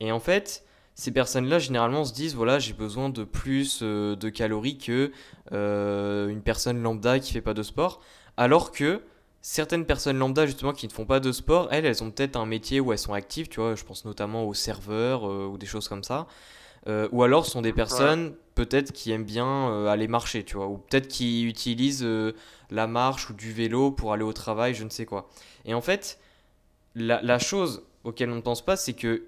Et 0.00 0.12
en 0.12 0.20
fait, 0.20 0.62
ces 0.94 1.10
personnes-là, 1.10 1.58
généralement, 1.58 2.04
se 2.04 2.12
disent, 2.12 2.34
voilà, 2.34 2.58
j'ai 2.58 2.74
besoin 2.74 3.08
de 3.08 3.24
plus 3.24 3.80
euh, 3.80 4.14
de 4.14 4.28
calories 4.28 4.76
que 4.76 5.10
euh, 5.52 6.28
une 6.28 6.42
personne 6.42 6.82
lambda 6.82 7.18
qui 7.18 7.32
fait 7.32 7.40
pas 7.40 7.54
de 7.54 7.62
sport. 7.62 8.02
Alors 8.36 8.70
que 8.70 9.00
certaines 9.40 9.86
personnes 9.86 10.18
lambda 10.18 10.44
justement 10.44 10.74
qui 10.74 10.86
ne 10.86 10.92
font 10.92 11.06
pas 11.06 11.18
de 11.18 11.32
sport, 11.32 11.68
elles, 11.70 11.86
elles 11.86 12.04
ont 12.04 12.10
peut-être 12.10 12.36
un 12.36 12.44
métier 12.44 12.80
où 12.80 12.92
elles 12.92 12.98
sont 12.98 13.14
actives, 13.14 13.48
tu 13.48 13.58
vois, 13.58 13.74
je 13.74 13.84
pense 13.84 14.04
notamment 14.04 14.44
aux 14.44 14.54
serveurs 14.54 15.24
ou 15.24 15.56
des 15.56 15.66
choses 15.66 15.88
comme 15.88 16.04
ça. 16.04 16.26
Euh, 16.86 17.08
ou 17.12 17.22
alors 17.22 17.46
ce 17.46 17.52
sont 17.52 17.62
des 17.62 17.72
personnes 17.72 18.34
peut-être 18.54 18.92
qui 18.92 19.10
aiment 19.10 19.24
bien 19.24 19.70
euh, 19.70 19.86
aller 19.88 20.06
marcher, 20.06 20.44
tu 20.44 20.56
vois, 20.56 20.66
ou 20.66 20.78
peut-être 20.78 21.08
qui 21.08 21.44
utilisent 21.44 22.06
la 22.70 22.86
marche 22.86 23.30
ou 23.30 23.34
du 23.34 23.52
vélo 23.52 23.90
pour 23.90 24.12
aller 24.12 24.22
au 24.22 24.32
travail, 24.32 24.74
je 24.74 24.84
ne 24.84 24.90
sais 24.90 25.06
quoi. 25.06 25.28
Et 25.64 25.74
en 25.74 25.80
fait, 25.80 26.18
la, 26.94 27.20
la 27.22 27.38
chose 27.38 27.82
auquel 28.04 28.30
on 28.30 28.36
ne 28.36 28.40
pense 28.40 28.64
pas, 28.64 28.76
c'est 28.76 28.94
que 28.94 29.24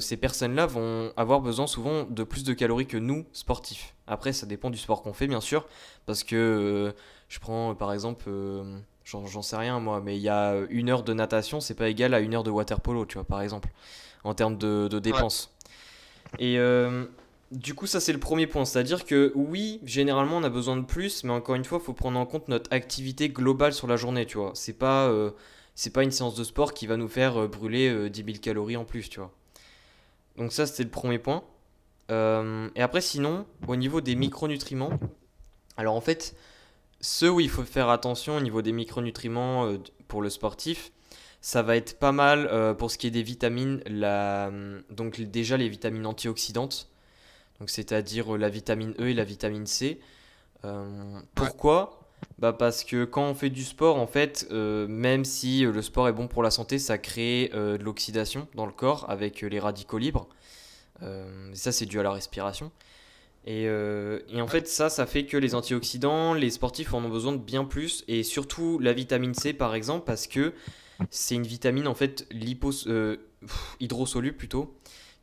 ces 0.00 0.16
personnes-là 0.16 0.66
vont 0.66 1.12
avoir 1.16 1.40
besoin 1.40 1.68
souvent 1.68 2.02
de 2.02 2.24
plus 2.24 2.42
de 2.42 2.52
calories 2.52 2.88
que 2.88 2.96
nous, 2.96 3.26
sportifs. 3.32 3.94
Après, 4.08 4.32
ça 4.32 4.44
dépend 4.44 4.70
du 4.70 4.78
sport 4.78 5.02
qu'on 5.02 5.12
fait, 5.12 5.28
bien 5.28 5.40
sûr, 5.40 5.68
parce 6.04 6.24
que 6.24 6.92
je 7.28 7.38
prends 7.38 7.72
par 7.76 7.92
exemple 7.92 8.28
J'en 9.04 9.42
sais 9.42 9.56
rien 9.56 9.80
moi, 9.80 10.00
mais 10.00 10.16
il 10.16 10.22
y 10.22 10.28
a 10.28 10.56
une 10.70 10.88
heure 10.88 11.02
de 11.02 11.12
natation, 11.12 11.60
c'est 11.60 11.74
pas 11.74 11.88
égal 11.88 12.14
à 12.14 12.20
une 12.20 12.34
heure 12.34 12.44
de 12.44 12.50
water 12.50 12.80
polo, 12.80 13.04
tu 13.04 13.14
vois, 13.14 13.24
par 13.24 13.42
exemple, 13.42 13.68
en 14.24 14.34
termes 14.34 14.56
de, 14.56 14.88
dépenses. 14.98 15.51
Et 16.38 16.58
euh, 16.58 17.04
du 17.50 17.74
coup, 17.74 17.86
ça 17.86 18.00
c'est 18.00 18.12
le 18.12 18.20
premier 18.20 18.46
point, 18.46 18.64
c'est-à-dire 18.64 19.04
que 19.04 19.32
oui, 19.34 19.80
généralement 19.84 20.38
on 20.38 20.44
a 20.44 20.48
besoin 20.48 20.76
de 20.76 20.84
plus, 20.84 21.24
mais 21.24 21.32
encore 21.32 21.54
une 21.54 21.64
fois, 21.64 21.78
il 21.80 21.84
faut 21.84 21.92
prendre 21.92 22.18
en 22.18 22.26
compte 22.26 22.48
notre 22.48 22.72
activité 22.72 23.28
globale 23.28 23.72
sur 23.72 23.86
la 23.86 23.96
journée, 23.96 24.26
tu 24.26 24.38
vois. 24.38 24.52
C'est 24.54 24.72
pas, 24.72 25.08
euh, 25.08 25.30
pas 25.92 26.02
une 26.02 26.10
séance 26.10 26.34
de 26.34 26.44
sport 26.44 26.74
qui 26.74 26.86
va 26.86 26.96
nous 26.96 27.08
faire 27.08 27.42
euh, 27.42 27.48
brûler 27.48 28.10
10 28.10 28.24
000 28.24 28.38
calories 28.38 28.76
en 28.76 28.84
plus, 28.84 29.08
tu 29.08 29.20
vois. 29.20 29.32
Donc 30.38 30.52
ça 30.52 30.66
c'était 30.66 30.84
le 30.84 30.90
premier 30.90 31.18
point. 31.18 31.42
et 32.10 32.82
après 32.82 33.00
sinon, 33.00 33.46
au 33.68 33.76
niveau 33.76 34.00
des 34.00 34.14
micronutriments, 34.14 34.98
alors 35.76 35.94
en 35.94 36.00
fait, 36.00 36.34
ceux 37.00 37.30
où 37.30 37.40
il 37.40 37.50
faut 37.50 37.64
faire 37.64 37.90
attention 37.90 38.36
au 38.36 38.40
niveau 38.40 38.62
des 38.62 38.72
micronutriments 38.72 39.74
pour 40.08 40.22
le 40.22 40.30
sportif, 40.30 40.92
ça 41.42 41.62
va 41.62 41.76
être 41.76 41.98
pas 41.98 42.12
mal 42.12 42.48
euh, 42.50 42.72
pour 42.72 42.90
ce 42.90 42.96
qui 42.96 43.06
est 43.06 43.10
des 43.10 43.22
vitamines. 43.22 43.82
La, 43.86 44.50
donc 44.88 45.20
déjà 45.20 45.58
les 45.58 45.68
vitamines 45.68 46.06
antioxydantes, 46.06 46.88
donc 47.60 47.68
c'est-à-dire 47.68 48.34
euh, 48.34 48.38
la 48.38 48.48
vitamine 48.48 48.94
E 48.98 49.08
et 49.08 49.14
la 49.14 49.24
vitamine 49.24 49.66
C. 49.66 50.00
pourquoi? 51.34 51.98
Bah 52.38 52.52
parce 52.52 52.84
que 52.84 53.04
quand 53.04 53.24
on 53.24 53.34
fait 53.34 53.50
du 53.50 53.64
sport, 53.64 53.98
en 53.98 54.06
fait, 54.06 54.48
même 54.50 55.24
si 55.24 55.62
le 55.62 55.82
sport 55.82 56.08
est 56.08 56.12
bon 56.12 56.28
pour 56.28 56.44
la 56.44 56.52
santé, 56.52 56.78
ça 56.78 56.96
crée 56.96 57.50
de 57.52 57.82
l'oxydation 57.82 58.46
dans 58.54 58.64
le 58.64 58.70
corps 58.72 59.06
avec 59.10 59.40
les 59.40 59.58
radicaux 59.58 59.98
libres. 59.98 60.28
ça, 61.52 61.72
c'est 61.72 61.86
dû 61.86 61.98
à 61.98 62.04
la 62.04 62.12
respiration. 62.12 62.70
Euh, 63.48 64.20
et, 64.28 64.40
en 64.40 64.46
fait, 64.46 64.68
ça, 64.68 64.88
ça 64.88 65.06
fait 65.06 65.24
que 65.24 65.36
les 65.36 65.54
antioxydants, 65.54 66.34
les 66.34 66.50
sportifs 66.50 66.94
en 66.94 67.04
ont 67.04 67.08
besoin 67.08 67.32
de 67.32 67.38
bien 67.38 67.64
plus, 67.64 68.04
et 68.08 68.22
surtout 68.22 68.78
la 68.78 68.92
vitamine 68.92 69.34
C 69.34 69.52
par 69.52 69.74
exemple, 69.74 70.04
parce 70.06 70.26
que 70.26 70.52
c'est 71.10 71.34
une 71.34 71.46
vitamine 71.46 71.86
en 71.86 71.94
fait 71.94 72.26
lipos, 72.30 72.86
euh, 72.86 73.16
plutôt, 74.36 74.74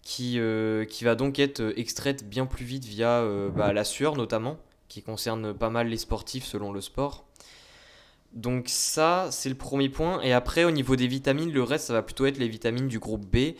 qui, 0.02 0.40
euh, 0.40 0.86
qui 0.86 1.04
va 1.04 1.16
donc 1.16 1.40
être 1.40 1.74
extraite 1.78 2.28
bien 2.28 2.46
plus 2.46 2.66
vite 2.66 2.86
via 2.86 3.26
bah, 3.56 3.74
la 3.74 3.84
sueur 3.84 4.16
notamment, 4.16 4.58
qui 4.88 5.02
concerne 5.02 5.54
pas 5.54 5.70
mal 5.70 5.88
les 5.88 5.98
sportifs 5.98 6.46
selon 6.46 6.72
le 6.72 6.82
sport. 6.82 7.26
Donc 8.34 8.66
ça, 8.68 9.28
c'est 9.32 9.50
le 9.50 9.56
premier 9.56 9.90
point. 9.90 10.22
Et 10.22 10.34
après, 10.34 10.64
au 10.64 10.72
niveau 10.72 10.96
des 10.96 11.08
vitamines, 11.08 11.52
le 11.52 11.64
reste, 11.64 11.88
ça 11.88 11.94
va 11.94 12.04
plutôt 12.04 12.28
être 12.28 12.38
les 12.38 12.48
vitamines 12.48 12.88
du 12.88 13.00
groupe 13.00 13.26
B. 13.26 13.56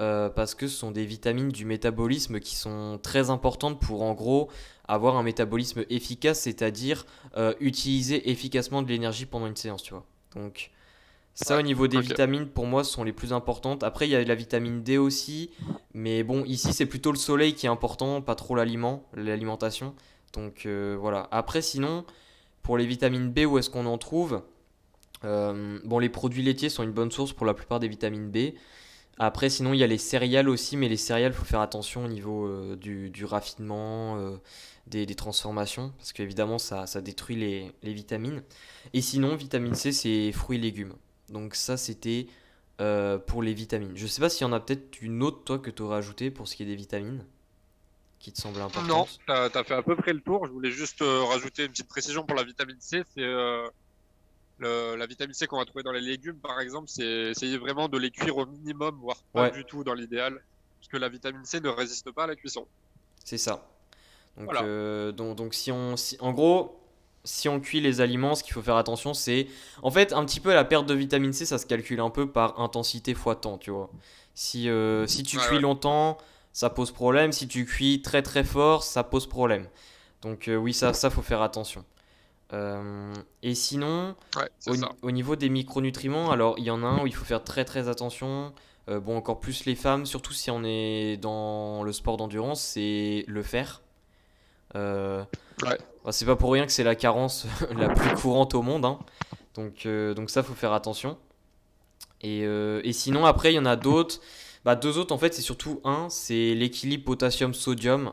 Euh, 0.00 0.28
parce 0.28 0.56
que 0.56 0.66
ce 0.66 0.76
sont 0.76 0.90
des 0.90 1.04
vitamines 1.04 1.50
du 1.50 1.64
métabolisme 1.64 2.40
qui 2.40 2.56
sont 2.56 2.98
très 3.00 3.30
importantes 3.30 3.80
pour 3.80 4.02
en 4.02 4.12
gros 4.12 4.50
avoir 4.88 5.16
un 5.16 5.22
métabolisme 5.22 5.84
efficace, 5.88 6.40
c'est-à-dire 6.40 7.06
euh, 7.36 7.54
utiliser 7.60 8.28
efficacement 8.30 8.82
de 8.82 8.88
l'énergie 8.88 9.24
pendant 9.24 9.46
une 9.46 9.54
séance, 9.54 9.84
tu 9.84 9.94
vois. 9.94 10.04
Ça 11.34 11.58
au 11.58 11.62
niveau 11.62 11.88
des 11.88 12.00
vitamines 12.00 12.46
pour 12.46 12.66
moi 12.66 12.84
sont 12.84 13.04
les 13.04 13.12
plus 13.12 13.32
importantes. 13.32 13.82
Après 13.82 14.06
il 14.06 14.10
y 14.10 14.16
a 14.16 14.22
la 14.22 14.34
vitamine 14.34 14.82
D 14.82 14.98
aussi, 14.98 15.50
mais 15.92 16.22
bon 16.22 16.44
ici 16.44 16.72
c'est 16.72 16.86
plutôt 16.86 17.12
le 17.12 17.18
soleil 17.18 17.54
qui 17.54 17.66
est 17.66 17.70
important, 17.70 18.22
pas 18.22 18.34
trop 18.34 18.54
l'aliment, 18.54 19.04
l'alimentation. 19.14 19.94
Donc 20.32 20.66
euh, 20.66 20.96
voilà. 20.98 21.28
Après 21.30 21.62
sinon 21.62 22.04
pour 22.62 22.78
les 22.78 22.86
vitamines 22.86 23.30
B 23.30 23.40
où 23.40 23.58
est-ce 23.58 23.70
qu'on 23.70 23.86
en 23.86 23.98
trouve? 23.98 24.42
Bon 25.22 25.98
les 25.98 26.10
produits 26.10 26.42
laitiers 26.42 26.68
sont 26.68 26.82
une 26.82 26.92
bonne 26.92 27.10
source 27.10 27.32
pour 27.32 27.46
la 27.46 27.54
plupart 27.54 27.80
des 27.80 27.88
vitamines 27.88 28.30
B. 28.30 28.54
Après, 29.18 29.48
sinon, 29.48 29.72
il 29.72 29.78
y 29.78 29.84
a 29.84 29.86
les 29.86 29.98
céréales 29.98 30.48
aussi, 30.48 30.76
mais 30.76 30.88
les 30.88 30.96
céréales, 30.96 31.32
il 31.32 31.34
faut 31.36 31.44
faire 31.44 31.60
attention 31.60 32.04
au 32.04 32.08
niveau 32.08 32.46
euh, 32.46 32.76
du, 32.76 33.10
du, 33.10 33.24
raffinement, 33.24 34.18
euh, 34.18 34.36
des, 34.88 35.06
des, 35.06 35.14
transformations, 35.14 35.92
parce 35.98 36.12
qu'évidemment, 36.12 36.58
ça, 36.58 36.86
ça 36.86 37.00
détruit 37.00 37.36
les, 37.36 37.72
les, 37.82 37.92
vitamines. 37.92 38.42
Et 38.92 39.00
sinon, 39.00 39.36
vitamine 39.36 39.74
C, 39.74 39.92
c'est 39.92 40.32
fruits 40.32 40.58
et 40.58 40.60
légumes. 40.60 40.94
Donc 41.28 41.54
ça, 41.54 41.76
c'était 41.76 42.26
euh, 42.80 43.18
pour 43.18 43.42
les 43.42 43.54
vitamines. 43.54 43.96
Je 43.96 44.06
sais 44.06 44.20
pas 44.20 44.28
s'il 44.28 44.46
y 44.46 44.50
en 44.50 44.52
a 44.52 44.60
peut-être 44.60 45.00
une 45.02 45.22
autre, 45.22 45.44
toi, 45.44 45.58
que 45.58 45.70
tu 45.70 45.82
aurais 45.82 45.98
ajouté 45.98 46.30
pour 46.30 46.48
ce 46.48 46.56
qui 46.56 46.62
est 46.62 46.66
des 46.66 46.76
vitamines, 46.76 47.24
qui 48.18 48.32
te 48.32 48.40
semble 48.40 48.60
importante. 48.60 48.88
Non, 48.88 49.06
tu 49.26 49.32
as, 49.58 49.64
fait 49.64 49.74
à 49.74 49.82
peu 49.82 49.96
près 49.96 50.12
le 50.12 50.20
tour. 50.20 50.46
Je 50.46 50.52
voulais 50.52 50.70
juste 50.70 51.02
rajouter 51.02 51.64
une 51.64 51.70
petite 51.70 51.88
précision 51.88 52.24
pour 52.24 52.36
la 52.36 52.44
vitamine 52.44 52.76
C. 52.80 53.02
C'est 53.14 53.22
la 54.60 55.06
vitamine 55.06 55.34
C 55.34 55.46
qu'on 55.46 55.58
va 55.58 55.64
trouver 55.64 55.82
dans 55.82 55.92
les 55.92 56.00
légumes, 56.00 56.38
par 56.38 56.60
exemple, 56.60 56.88
c'est 56.88 57.30
essayer 57.30 57.58
vraiment 57.58 57.88
de 57.88 57.98
les 57.98 58.10
cuire 58.10 58.36
au 58.36 58.46
minimum, 58.46 58.96
voire 59.00 59.22
pas 59.32 59.50
du 59.50 59.64
tout 59.64 59.84
dans 59.84 59.94
l'idéal, 59.94 60.42
parce 60.80 60.88
que 60.88 60.96
la 60.96 61.08
vitamine 61.08 61.44
C 61.44 61.60
ne 61.60 61.68
résiste 61.68 62.10
pas 62.12 62.24
à 62.24 62.26
la 62.26 62.36
cuisson. 62.36 62.66
C'est 63.24 63.38
ça. 63.38 63.66
Donc, 64.36 64.52
euh, 64.54 65.12
donc, 65.12 65.54
si 65.54 65.70
on, 65.70 65.94
en 66.20 66.32
gros, 66.32 66.80
si 67.24 67.48
on 67.48 67.60
cuit 67.60 67.80
les 67.80 68.00
aliments, 68.00 68.34
ce 68.34 68.44
qu'il 68.44 68.52
faut 68.52 68.62
faire 68.62 68.76
attention, 68.76 69.14
c'est 69.14 69.46
en 69.82 69.90
fait 69.90 70.12
un 70.12 70.24
petit 70.24 70.40
peu 70.40 70.52
la 70.52 70.64
perte 70.64 70.86
de 70.86 70.94
vitamine 70.94 71.32
C, 71.32 71.46
ça 71.46 71.58
se 71.58 71.66
calcule 71.66 72.00
un 72.00 72.10
peu 72.10 72.30
par 72.30 72.60
intensité 72.60 73.14
fois 73.14 73.34
temps, 73.34 73.58
tu 73.58 73.70
vois. 73.70 73.90
Si, 74.34 74.68
euh, 74.68 75.06
si 75.06 75.22
tu 75.22 75.38
cuis 75.38 75.58
longtemps, 75.58 76.18
ça 76.52 76.70
pose 76.70 76.90
problème. 76.90 77.32
Si 77.32 77.48
tu 77.48 77.64
cuis 77.64 78.02
très 78.02 78.22
très 78.22 78.44
fort, 78.44 78.82
ça 78.82 79.04
pose 79.04 79.26
problème. 79.26 79.66
Donc 80.22 80.48
euh, 80.48 80.56
oui, 80.56 80.74
ça, 80.74 80.92
ça 80.92 81.10
faut 81.10 81.22
faire 81.22 81.42
attention. 81.42 81.84
et 83.42 83.54
sinon, 83.54 84.14
au, 85.02 85.10
niveau 85.10 85.34
des 85.34 85.48
micronutriments, 85.48 86.30
alors 86.30 86.56
il 86.58 86.64
y 86.64 86.70
en 86.70 86.82
a 86.84 86.86
un 86.86 87.02
où 87.02 87.06
il 87.06 87.14
faut 87.14 87.24
faire 87.24 87.42
très 87.42 87.64
très 87.64 87.88
attention. 87.88 88.52
bon, 88.86 89.16
encore 89.16 89.40
plus 89.40 89.64
les 89.64 89.74
femmes, 89.74 90.06
surtout 90.06 90.32
si 90.32 90.50
on 90.50 90.62
est 90.62 91.16
dans 91.16 91.82
le 91.82 91.92
sport 91.92 92.16
d'endurance, 92.16 92.60
c'est 92.60 93.24
le 93.26 93.42
fer. 93.42 93.80
Euh, 94.76 95.24
c'est 96.10 96.26
pas 96.26 96.36
pour 96.36 96.52
rien 96.52 96.66
que 96.66 96.72
c'est 96.72 96.84
la 96.84 96.94
carence 96.94 97.46
la 97.76 97.88
plus 97.88 98.14
courante 98.14 98.54
au 98.54 98.62
monde. 98.62 98.84
Hein. 98.84 98.98
Donc, 99.54 99.86
euh, 99.86 100.14
donc 100.14 100.30
ça, 100.30 100.42
faut 100.42 100.54
faire 100.54 100.72
attention. 100.72 101.16
Et, 102.20 102.42
euh, 102.44 102.80
et 102.84 102.92
sinon, 102.92 103.24
après, 103.26 103.52
il 103.52 103.56
y 103.56 103.58
en 103.58 103.66
a 103.66 103.76
d'autres. 103.76 104.20
Bah, 104.64 104.76
deux 104.76 104.98
autres, 104.98 105.14
en 105.14 105.18
fait, 105.18 105.34
c'est 105.34 105.42
surtout 105.42 105.80
un, 105.84 106.08
c'est 106.10 106.54
l'équilibre 106.54 107.04
potassium-sodium. 107.04 108.12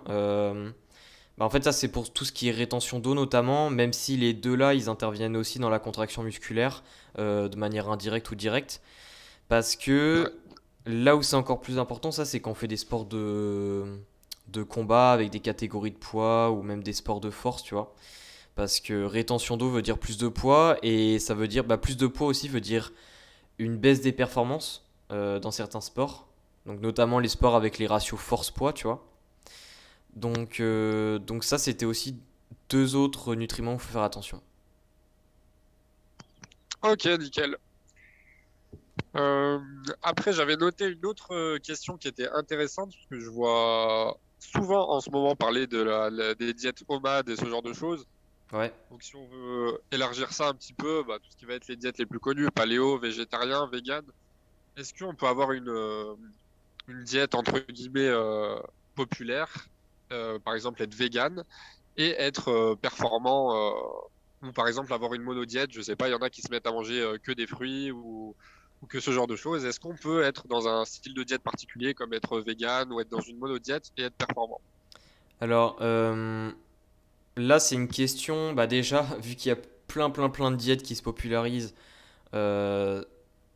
Bah, 1.37 1.45
en 1.45 1.49
fait, 1.49 1.63
ça, 1.63 1.71
c'est 1.71 1.87
pour 1.87 2.11
tout 2.11 2.25
ce 2.25 2.31
qui 2.31 2.49
est 2.49 2.51
rétention 2.51 2.99
d'eau, 2.99 3.13
notamment, 3.13 3.69
même 3.69 3.93
si 3.93 4.17
les 4.17 4.33
deux 4.33 4.55
là, 4.55 4.73
ils 4.73 4.89
interviennent 4.89 5.37
aussi 5.37 5.59
dans 5.59 5.69
la 5.69 5.79
contraction 5.79 6.23
musculaire, 6.23 6.83
de 7.17 7.55
manière 7.55 7.89
indirecte 7.89 8.29
ou 8.31 8.35
directe. 8.35 8.81
Parce 9.47 9.75
que 9.75 10.33
là 10.85 11.15
où 11.15 11.21
c'est 11.21 11.35
encore 11.35 11.61
plus 11.61 11.79
important, 11.79 12.11
ça, 12.11 12.25
c'est 12.25 12.39
quand 12.39 12.51
on 12.51 12.55
fait 12.55 12.67
des 12.67 12.77
sports 12.77 13.05
de 13.05 13.85
de 14.51 14.63
combat 14.63 15.11
avec 15.11 15.29
des 15.29 15.39
catégories 15.39 15.91
de 15.91 15.97
poids 15.97 16.51
ou 16.51 16.61
même 16.61 16.83
des 16.83 16.93
sports 16.93 17.21
de 17.21 17.29
force, 17.29 17.63
tu 17.63 17.73
vois. 17.73 17.93
Parce 18.55 18.79
que 18.79 19.05
rétention 19.05 19.57
d'eau 19.57 19.69
veut 19.69 19.81
dire 19.81 19.97
plus 19.97 20.17
de 20.17 20.27
poids 20.27 20.77
et 20.83 21.19
ça 21.19 21.33
veut 21.33 21.47
dire 21.47 21.63
bah, 21.63 21.77
plus 21.77 21.97
de 21.97 22.07
poids 22.07 22.27
aussi 22.27 22.47
veut 22.47 22.61
dire 22.61 22.91
une 23.59 23.77
baisse 23.77 24.01
des 24.01 24.11
performances 24.11 24.85
euh, 25.11 25.39
dans 25.39 25.51
certains 25.51 25.81
sports. 25.81 26.27
Donc 26.65 26.81
notamment 26.81 27.19
les 27.19 27.29
sports 27.29 27.55
avec 27.55 27.77
les 27.77 27.87
ratios 27.87 28.19
force-poids, 28.19 28.73
tu 28.73 28.87
vois. 28.87 29.05
Donc, 30.15 30.59
euh, 30.59 31.19
ça, 31.41 31.57
c'était 31.57 31.85
aussi 31.85 32.17
deux 32.69 32.95
autres 32.95 33.35
nutriments 33.35 33.73
où 33.73 33.75
il 33.75 33.79
faut 33.79 33.93
faire 33.93 34.03
attention. 34.03 34.41
Ok, 36.83 37.05
nickel. 37.05 37.57
Euh, 39.15 39.59
après, 40.01 40.33
j'avais 40.33 40.57
noté 40.57 40.87
une 40.87 41.05
autre 41.05 41.57
question 41.59 41.97
qui 41.97 42.07
était 42.07 42.29
intéressante, 42.29 42.91
parce 42.93 43.07
que 43.07 43.19
je 43.19 43.29
vois 43.29 44.17
souvent 44.41 44.89
en 44.89 44.99
ce 44.99 45.09
moment 45.09 45.35
parler 45.35 45.67
de 45.67 45.81
la, 45.81 46.35
des 46.35 46.53
diètes 46.53 46.83
OMAD 46.87 47.29
et 47.29 47.35
ce 47.35 47.45
genre 47.45 47.61
de 47.61 47.73
choses. 47.73 48.05
Ouais. 48.51 48.73
Donc 48.89 49.01
si 49.01 49.15
on 49.15 49.25
veut 49.27 49.79
élargir 49.91 50.33
ça 50.33 50.49
un 50.49 50.53
petit 50.53 50.73
peu, 50.73 51.03
bah, 51.07 51.19
tout 51.19 51.31
ce 51.31 51.37
qui 51.37 51.45
va 51.45 51.53
être 51.53 51.67
les 51.67 51.77
diètes 51.77 51.97
les 51.99 52.05
plus 52.05 52.19
connues, 52.19 52.49
paléo, 52.51 52.97
végétarien, 52.97 53.69
vegan, 53.71 54.03
est-ce 54.75 54.93
qu'on 54.93 55.15
peut 55.15 55.27
avoir 55.27 55.51
une, 55.51 55.69
euh, 55.69 56.15
une 56.87 57.03
diète 57.03 57.35
entre 57.35 57.59
guillemets 57.59 58.07
euh, 58.07 58.59
populaire, 58.95 59.67
euh, 60.11 60.39
par 60.39 60.55
exemple 60.55 60.81
être 60.81 60.95
vegan, 60.95 61.45
et 61.97 62.09
être 62.19 62.75
performant, 62.81 63.73
ou 64.41 64.51
par 64.53 64.67
exemple 64.67 64.91
avoir 64.93 65.13
une 65.13 65.23
monodiète, 65.23 65.71
je 65.71 65.81
sais 65.81 65.95
pas, 65.95 66.07
il 66.07 66.11
y 66.11 66.15
en 66.15 66.21
a 66.21 66.29
qui 66.29 66.41
se 66.41 66.49
mettent 66.49 66.65
à 66.65 66.71
manger 66.71 67.15
que 67.21 67.31
des 67.33 67.47
fruits 67.47 67.91
ou 67.91 68.35
ou 68.81 68.87
que 68.87 68.99
ce 68.99 69.11
genre 69.11 69.27
de 69.27 69.35
choses. 69.35 69.65
Est-ce 69.65 69.79
qu'on 69.79 69.95
peut 69.95 70.23
être 70.23 70.47
dans 70.47 70.67
un 70.67 70.85
style 70.85 71.13
de 71.13 71.23
diète 71.23 71.41
particulier 71.41 71.93
comme 71.93 72.13
être 72.13 72.39
vegan 72.39 72.91
ou 72.91 72.99
être 72.99 73.09
dans 73.09 73.21
une 73.21 73.37
monodiète 73.37 73.91
et 73.97 74.03
être 74.03 74.15
performant? 74.15 74.61
Alors 75.39 75.77
euh, 75.81 76.51
là, 77.37 77.59
c'est 77.59 77.75
une 77.75 77.87
question, 77.87 78.53
bah 78.53 78.67
déjà, 78.67 79.01
vu 79.21 79.35
qu'il 79.35 79.49
y 79.49 79.53
a 79.53 79.57
plein, 79.87 80.09
plein, 80.09 80.29
plein 80.29 80.51
de 80.51 80.55
diètes 80.55 80.83
qui 80.83 80.95
se 80.95 81.03
popularisent, 81.03 81.73
euh, 82.33 83.03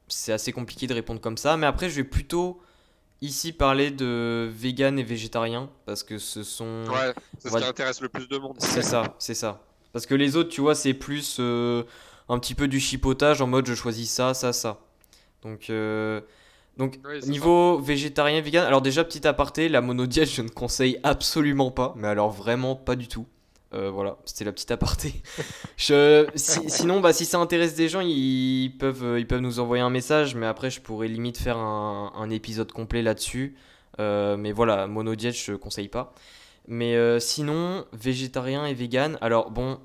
c'est 0.08 0.34
assez 0.34 0.52
compliqué 0.52 0.88
de 0.88 0.94
répondre 0.94 1.22
comme 1.22 1.38
ça. 1.38 1.58
Mais 1.58 1.66
après, 1.66 1.90
je 1.90 1.96
vais 1.96 2.04
plutôt 2.04 2.62
ici 3.22 3.54
parler 3.54 3.92
de 3.92 4.50
vegan 4.54 5.00
et 5.00 5.04
végétarien 5.04 5.70
parce 5.86 6.04
que 6.04 6.18
ce 6.18 6.44
sont. 6.44 6.86
Ouais, 6.88 7.14
c'est 7.40 7.50
ce 7.50 7.58
qui 7.58 7.64
intéresse 7.64 8.02
le 8.02 8.10
plus 8.10 8.28
de 8.28 8.38
monde. 8.38 8.56
C'est 8.60 8.82
ça, 8.82 9.16
c'est 9.20 9.34
ça. 9.34 9.62
Parce 9.94 10.06
que 10.06 10.16
les 10.16 10.36
autres, 10.36 10.50
tu 10.50 10.62
vois, 10.62 10.76
c'est 10.76 10.94
plus 10.94 11.38
euh, 11.40 11.84
un 12.28 12.38
petit 12.40 12.54
peu 12.54 12.68
du 12.68 12.80
chipotage 12.80 13.42
en 13.42 13.48
mode 13.48 13.66
je 13.66 13.74
choisis 13.74 14.12
ça, 14.12 14.34
ça, 14.34 14.52
ça. 14.52 14.82
Donc, 15.46 15.70
euh, 15.70 16.22
donc 16.78 17.00
niveau 17.28 17.78
végétarien, 17.78 18.42
vegan, 18.42 18.66
alors 18.66 18.82
déjà, 18.82 19.04
petit 19.04 19.26
aparté, 19.28 19.70
la 19.70 19.80
monodiète, 19.80 20.30
je 20.30 20.42
ne 20.42 20.50
conseille 20.50 21.00
absolument 21.04 21.72
pas, 21.72 21.94
mais 21.96 22.08
alors 22.08 22.32
vraiment 22.32 22.76
pas 22.76 22.96
du 22.96 23.08
tout. 23.08 23.28
Euh, 23.74 23.90
voilà, 23.92 24.18
c'était 24.26 24.46
la 24.46 24.52
petite 24.52 24.72
aparté. 24.72 25.14
je, 25.78 26.28
sinon, 26.36 27.00
bah, 27.00 27.14
si 27.14 27.26
ça 27.26 27.40
intéresse 27.40 27.76
des 27.76 27.90
gens, 27.90 28.02
ils 28.02 28.76
peuvent, 28.80 29.04
euh, 29.04 29.20
ils 29.20 29.28
peuvent 29.28 29.42
nous 29.42 29.60
envoyer 29.60 29.84
un 29.84 29.90
message, 29.90 30.36
mais 30.36 30.48
après, 30.48 30.70
je 30.70 30.82
pourrais 30.82 31.08
limite 31.08 31.38
faire 31.38 31.58
un, 31.58 32.12
un 32.16 32.30
épisode 32.30 32.72
complet 32.72 33.02
là-dessus. 33.02 33.56
mais 34.00 34.52
voilà, 34.52 34.88
monodiète, 34.88 35.36
je 35.36 35.54
conseille 35.54 35.90
pas. 35.90 36.14
Mais 36.68 37.20
sinon, 37.20 37.86
végétarien 37.94 38.66
et 38.66 38.74
vegan, 38.74 39.18
alors 39.22 39.52
bon, 39.52 39.80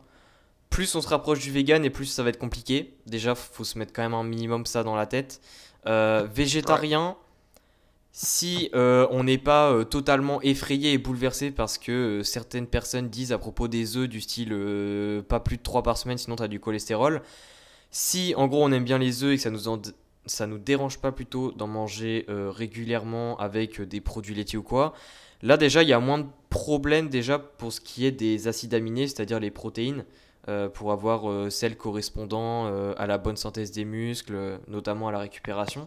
plus 0.71 0.95
on 0.95 1.03
se 1.03 1.09
rapproche 1.09 1.41
du 1.41 1.51
vegan 1.51 1.85
et 1.85 1.91
plus 1.91 2.07
ça 2.07 2.23
va 2.23 2.31
être 2.31 2.39
compliqué. 2.39 2.95
Déjà, 3.07 3.35
faut 3.35 3.65
se 3.65 3.79
mettre 3.79 3.93
quand 3.93 4.03
même 4.03 4.15
un 4.15 4.23
minimum 4.23 4.65
ça 4.65 4.85
dans 4.85 4.95
la 4.95 5.07
tête. 5.07 5.41
Euh, 5.87 6.27
végétarien, 6.33 7.17
si 8.13 8.71
euh, 8.75 9.07
on 9.11 9.25
n'est 9.25 9.39
pas 9.39 9.73
euh, 9.73 9.85
totalement 9.85 10.41
effrayé 10.43 10.93
et 10.93 10.99
bouleversé 10.99 11.51
parce 11.51 11.77
que 11.77 12.23
certaines 12.23 12.67
personnes 12.67 13.09
disent 13.09 13.33
à 13.33 13.39
propos 13.39 13.67
des 13.67 13.97
œufs 13.97 14.09
du 14.09 14.21
style 14.21 14.51
pas 15.29 15.41
plus 15.41 15.57
de 15.57 15.63
3 15.63 15.83
par 15.83 15.97
semaine 15.99 16.19
sinon 16.19 16.37
tu 16.37 16.43
as 16.43 16.49
du 16.49 16.61
cholestérol. 16.61 17.23
Si 17.91 18.35
en 18.37 18.47
gros 18.47 18.65
on 18.65 18.71
aime 18.73 18.85
bien 18.85 18.99
les 18.99 19.25
œufs 19.25 19.33
et 19.33 19.37
que 19.37 19.43
ça 19.43 19.51
nous, 19.51 19.83
ça 20.27 20.47
nous 20.47 20.59
dérange 20.59 20.99
pas 20.99 21.13
plutôt 21.13 21.51
d'en 21.53 21.67
manger 21.67 22.27
régulièrement 22.29 23.39
avec 23.39 23.81
des 23.81 24.01
produits 24.01 24.35
laitiers 24.35 24.59
ou 24.59 24.63
quoi, 24.63 24.93
là 25.43 25.57
déjà 25.57 25.83
il 25.83 25.89
y 25.89 25.93
a 25.93 26.01
moins 26.01 26.19
de 26.19 26.27
problèmes 26.51 27.09
déjà 27.09 27.39
pour 27.39 27.73
ce 27.73 27.81
qui 27.81 28.07
est 28.07 28.13
des 28.13 28.49
acides 28.49 28.75
aminés, 28.75 29.07
c'est-à-dire 29.09 29.41
les 29.41 29.51
protéines. 29.51 30.05
Euh, 30.51 30.69
pour 30.69 30.91
avoir 30.91 31.31
euh, 31.31 31.49
celles 31.49 31.77
correspondant 31.77 32.67
euh, 32.67 32.93
à 32.97 33.07
la 33.07 33.19
bonne 33.19 33.37
synthèse 33.37 33.71
des 33.71 33.85
muscles, 33.85 34.59
notamment 34.67 35.07
à 35.07 35.13
la 35.13 35.21
récupération. 35.21 35.87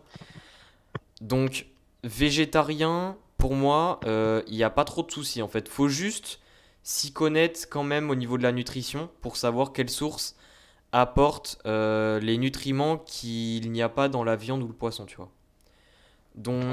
Donc, 1.19 1.65
végétarien, 2.05 3.17
pour 3.37 3.55
moi, 3.55 3.99
il 4.05 4.55
n'y 4.55 4.63
a 4.63 4.69
pas 4.69 4.85
trop 4.85 5.03
de 5.03 5.11
soucis 5.11 5.41
en 5.41 5.49
fait. 5.49 5.67
faut 5.67 5.89
juste 5.89 6.39
s'y 6.81 7.11
connaître 7.11 7.67
quand 7.69 7.83
même 7.83 8.09
au 8.09 8.15
niveau 8.15 8.37
de 8.37 8.43
la 8.43 8.53
nutrition 8.53 9.09
pour 9.21 9.35
savoir 9.35 9.73
quelle 9.73 9.89
source 9.89 10.37
apporte 10.93 11.59
les 11.65 12.37
nutriments 12.37 12.97
qu'il 12.97 13.69
n'y 13.71 13.81
a 13.81 13.89
pas 13.89 14.07
dans 14.07 14.23
la 14.23 14.37
viande 14.37 14.63
ou 14.63 14.67
le 14.67 14.73
poisson, 14.73 15.05
tu 15.05 15.17
vois. 15.17 15.31
Donc 16.35 16.63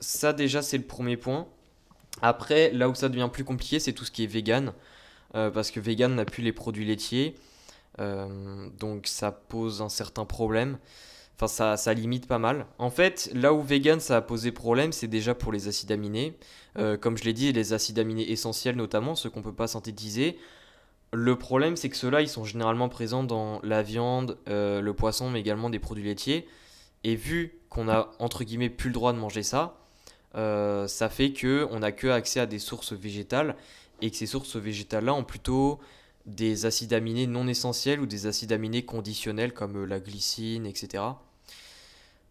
ça 0.00 0.32
déjà 0.34 0.60
c'est 0.60 0.78
le 0.78 0.84
premier 0.84 1.16
point. 1.16 1.46
Après, 2.20 2.70
là 2.72 2.88
où 2.88 2.94
ça 2.94 3.08
devient 3.08 3.30
plus 3.32 3.44
compliqué, 3.44 3.78
c'est 3.78 3.92
tout 3.92 4.04
ce 4.04 4.10
qui 4.10 4.24
est 4.24 4.26
vegan. 4.26 4.72
Euh, 5.34 5.50
parce 5.50 5.70
que 5.70 5.80
vegan 5.80 6.14
n'a 6.14 6.24
plus 6.24 6.42
les 6.42 6.52
produits 6.52 6.86
laitiers. 6.86 7.34
Euh, 8.00 8.68
donc 8.78 9.06
ça 9.06 9.32
pose 9.32 9.82
un 9.82 9.88
certain 9.88 10.24
problème. 10.24 10.78
Enfin, 11.36 11.48
ça, 11.48 11.76
ça, 11.76 11.94
limite 11.94 12.26
pas 12.26 12.38
mal. 12.38 12.66
En 12.78 12.90
fait, 12.90 13.30
là 13.34 13.52
où 13.52 13.62
vegan 13.62 14.00
ça 14.00 14.16
a 14.16 14.20
posé 14.20 14.50
problème, 14.50 14.92
c'est 14.92 15.06
déjà 15.06 15.34
pour 15.34 15.52
les 15.52 15.68
acides 15.68 15.92
aminés. 15.92 16.36
Euh, 16.78 16.96
comme 16.96 17.16
je 17.16 17.24
l'ai 17.24 17.32
dit, 17.32 17.52
les 17.52 17.72
acides 17.72 17.98
aminés 17.98 18.30
essentiels 18.30 18.76
notamment, 18.76 19.14
ceux 19.14 19.30
qu'on 19.30 19.42
peut 19.42 19.54
pas 19.54 19.68
synthétiser. 19.68 20.38
Le 21.12 21.36
problème, 21.36 21.76
c'est 21.76 21.88
que 21.88 21.96
ceux-là, 21.96 22.20
ils 22.20 22.28
sont 22.28 22.44
généralement 22.44 22.88
présents 22.88 23.24
dans 23.24 23.60
la 23.62 23.82
viande, 23.82 24.36
le 24.46 24.90
poisson, 24.92 25.30
mais 25.30 25.40
également 25.40 25.70
des 25.70 25.78
produits 25.78 26.04
laitiers. 26.04 26.46
Et 27.02 27.14
vu 27.14 27.60
qu'on 27.70 27.88
a 27.88 28.10
entre 28.18 28.44
guillemets 28.44 28.68
plus 28.68 28.90
le 28.90 28.94
droit 28.94 29.14
de 29.14 29.18
manger 29.18 29.42
ça, 29.42 29.78
ça 30.34 31.08
fait 31.08 31.32
que 31.32 31.66
on 31.70 31.78
n'a 31.78 31.92
que 31.92 32.08
accès 32.08 32.40
à 32.40 32.46
des 32.46 32.58
sources 32.58 32.92
végétales 32.92 33.56
et 34.00 34.10
que 34.10 34.16
ces 34.16 34.26
sources 34.26 34.56
végétales-là 34.56 35.14
ont 35.14 35.24
plutôt 35.24 35.80
des 36.26 36.66
acides 36.66 36.92
aminés 36.92 37.26
non 37.26 37.48
essentiels 37.48 38.00
ou 38.00 38.06
des 38.06 38.26
acides 38.26 38.52
aminés 38.52 38.84
conditionnels 38.84 39.54
comme 39.54 39.76
euh, 39.76 39.86
la 39.86 39.98
glycine, 39.98 40.66
etc. 40.66 41.04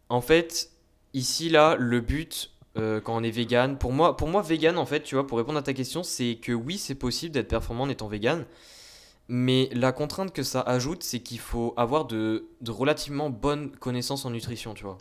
En 0.09 0.21
fait, 0.21 0.71
ici, 1.13 1.49
là, 1.49 1.75
le 1.75 1.99
but, 1.99 2.51
euh, 2.77 3.01
quand 3.01 3.17
on 3.17 3.23
est 3.23 3.31
vegan, 3.31 3.77
pour 3.77 3.91
moi, 3.91 4.15
pour 4.15 4.27
moi, 4.27 4.41
vegan, 4.41 4.77
en 4.77 4.85
fait, 4.85 5.01
tu 5.03 5.15
vois, 5.15 5.25
pour 5.25 5.37
répondre 5.37 5.57
à 5.57 5.63
ta 5.63 5.73
question, 5.73 6.03
c'est 6.03 6.35
que 6.41 6.51
oui, 6.51 6.77
c'est 6.77 6.95
possible 6.95 7.33
d'être 7.33 7.47
performant 7.47 7.83
en 7.83 7.89
étant 7.89 8.07
vegan, 8.07 8.45
mais 9.27 9.69
la 9.73 9.91
contrainte 9.91 10.31
que 10.31 10.43
ça 10.43 10.61
ajoute, 10.61 11.03
c'est 11.03 11.19
qu'il 11.19 11.39
faut 11.39 11.73
avoir 11.75 12.05
de, 12.05 12.47
de 12.61 12.71
relativement 12.71 13.29
bonnes 13.29 13.71
connaissances 13.71 14.25
en 14.25 14.29
nutrition, 14.29 14.73
tu 14.73 14.83
vois. 14.83 14.97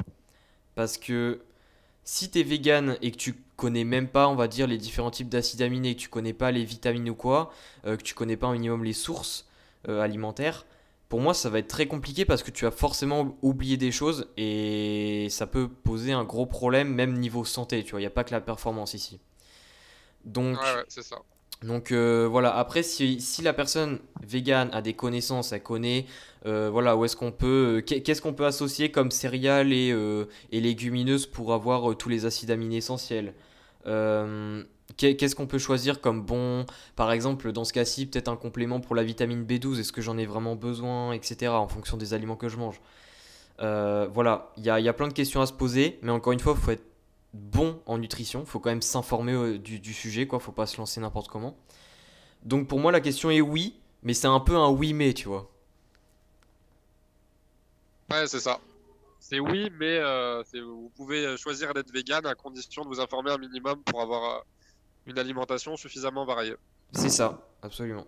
Parce 0.75 0.99
que 0.99 1.41
si 2.07 2.31
tu 2.31 2.41
es 2.41 2.45
vegan 2.45 2.97
et 3.03 3.11
que 3.13 3.19
tu 3.19 3.35
connais 3.57 3.85
même 3.85 4.09
pas, 4.09 4.29
on 4.29 4.37
va 4.37 4.49
dire, 4.49 4.67
les 4.69 4.79
différents 4.79 5.11
types 5.11 5.29
d'acides 5.29 5.61
aminés, 5.63 5.97
que 5.97 6.01
tu 6.01 6.09
connais 6.09 6.33
pas 6.33 6.53
les 6.53 6.65
vitamines 6.65 7.11
ou 7.11 7.17
quoi, 7.17 7.53
euh, 7.87 7.97
que 7.99 8.03
tu 8.03 8.15
connais 8.15 8.39
pas 8.39 8.49
au 8.49 8.53
minimum 8.53 8.85
les 8.85 8.95
sources 8.95 9.47
euh, 9.89 10.01
alimentaires, 10.03 10.67
pour 11.09 11.21
moi, 11.21 11.35
ça 11.35 11.51
va 11.51 11.59
être 11.61 11.69
très 11.69 11.87
compliqué 11.87 12.25
parce 12.25 12.43
que 12.43 12.51
tu 12.53 12.65
vas 12.65 12.71
forcément 12.71 13.37
oublier 13.43 13.77
des 13.77 13.93
choses 13.93 14.29
et 14.37 15.29
ça 15.31 15.47
peut 15.47 15.69
poser 15.69 16.13
un 16.13 16.25
gros 16.25 16.47
problème, 16.47 16.95
même 16.95 17.15
niveau 17.19 17.45
santé. 17.45 17.85
Tu 17.85 17.93
vois, 17.93 18.01
il 18.01 18.05
n'y 18.05 18.09
a 18.09 18.11
pas 18.11 18.25
que 18.25 18.33
la 18.33 18.41
performance 18.41 18.95
ici. 18.95 19.21
Donc, 20.25 20.59
Ouais, 20.59 20.75
ouais, 20.75 20.85
c'est 20.89 21.03
ça. 21.03 21.17
Donc 21.63 21.91
euh, 21.91 22.29
voilà, 22.31 22.55
après, 22.57 22.83
si, 22.83 23.19
la 23.43 23.53
personne 23.53 23.99
végane 24.23 24.69
a 24.73 24.83
des 24.83 24.93
connaissances, 24.95 25.53
elle 25.53 25.63
connaît, 25.63 26.07
euh, 26.45 26.69
voilà, 26.71 26.97
où 26.97 27.05
est-ce 27.05 27.17
qu'on 27.17 27.33
peut, 27.33 27.79
euh, 27.79 27.81
qu'est- 27.81 28.03
qu'est-ce 28.03 28.21
qu'on 28.21 28.35
peut 28.35 28.45
associer 28.47 28.91
comme 28.91 29.11
céréales 29.11 29.73
et, 29.73 29.95
légumineuses 30.53 31.27
pour 31.27 31.55
avoir 31.55 31.97
tous 31.97 32.09
les 32.09 32.27
acides 32.27 32.51
aminés 32.51 32.77
essentiels? 32.77 33.35
Qu'est- 34.97 35.17
qu'est-ce 35.17 35.35
qu'on 35.35 35.47
peut 35.49 35.59
choisir 35.59 36.01
comme 36.01 36.23
bon, 36.23 36.65
par 36.95 37.11
exemple, 37.11 37.51
dans 37.53 37.65
ce 37.65 37.73
cas-ci, 37.73 38.07
peut-être 38.07 38.29
un 38.29 38.37
complément 38.37 38.81
pour 38.81 38.95
la 38.95 39.03
vitamine 39.03 39.45
B12, 39.45 39.81
est-ce 39.81 39.93
que 39.93 40.01
j'en 40.01 40.17
ai 40.17 40.27
vraiment 40.27 40.55
besoin, 40.55 41.13
etc., 41.13 41.61
en 41.61 41.67
fonction 41.69 41.97
des 41.97 42.15
aliments 42.15 42.37
que 42.37 42.49
je 42.49 42.57
mange? 42.57 42.81
Voilà, 43.59 44.53
il 44.57 44.65
y 44.65 44.71
a, 44.71 44.79
il 44.81 44.85
y 44.85 44.89
a 44.89 44.93
plein 44.93 45.09
de 45.09 45.13
questions 45.13 45.41
à 45.41 45.47
se 45.47 45.53
poser, 45.53 45.99
mais 46.03 46.13
encore 46.13 46.33
une 46.33 46.41
fois, 46.41 46.55
il 46.57 46.63
faut 46.63 46.71
être 46.71 46.85
bon 47.33 47.83
en 47.87 47.99
nutrition, 47.99 48.41
il 48.41 48.47
faut 48.47 48.61
quand 48.61 48.71
même 48.71 48.83
s'informer 48.83 49.33
euh, 49.33 49.59
du, 49.59 49.81
du 49.81 49.93
sujet, 49.93 50.27
quoi, 50.27 50.41
faut 50.41 50.53
pas 50.53 50.67
se 50.67 50.79
lancer 50.79 51.01
n'importe 51.01 51.29
comment. 51.29 51.57
Donc 52.43 52.69
pour 52.69 52.79
moi, 52.79 52.93
la 52.93 53.01
question 53.01 53.31
est 53.31 53.41
oui, 53.41 53.81
mais 54.03 54.15
c'est 54.15 54.29
un 54.29 54.41
peu 54.41 54.57
un 54.57 54.71
oui 54.71 54.93
mais, 54.93 55.13
tu 55.13 55.29
vois. 55.29 55.51
Ouais, 58.11 58.27
c'est 58.27 58.41
ça. 58.41 58.61
C'est 59.19 59.41
oui, 59.41 59.71
mais 59.73 59.99
euh, 59.99 60.45
vous 60.55 60.93
pouvez 60.95 61.37
choisir 61.37 61.75
d'être 61.75 61.91
vegan 61.91 62.25
à 62.27 62.37
condition 62.37 62.83
de 62.85 62.89
vous 62.89 63.01
informer 63.01 63.33
un 63.33 63.39
minimum 63.39 63.83
pour 63.83 64.01
avoir 64.01 64.37
euh, 64.37 64.41
une 65.07 65.19
alimentation 65.19 65.77
suffisamment 65.77 66.25
variée. 66.25 66.55
C'est 66.93 67.09
ça, 67.09 67.49
absolument. 67.63 68.07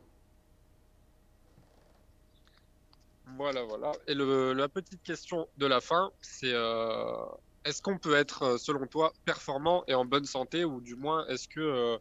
Voilà, 3.37 3.65
voilà. 3.65 3.91
Et 4.07 4.15
le, 4.15 4.53
la 4.53 4.69
petite 4.69 5.03
question 5.03 5.49
de 5.59 5.67
la 5.67 5.81
fin, 5.81 6.13
c'est 6.21 6.53
euh, 6.53 7.25
est-ce 7.69 7.83
qu'on 7.83 7.99
peut 7.99 8.15
être, 8.15 8.43
euh, 8.43 8.59
selon 8.59 8.87
toi, 8.87 9.13
performant 9.27 9.85
et 9.87 9.95
en 9.95 10.07
bonne 10.07 10.25
santé, 10.25 10.65
ou 10.65 10.81
du 10.81 10.97
moins, 10.97 11.27
est-ce 11.27 11.47
que, 11.47 11.61
euh, 11.61 11.99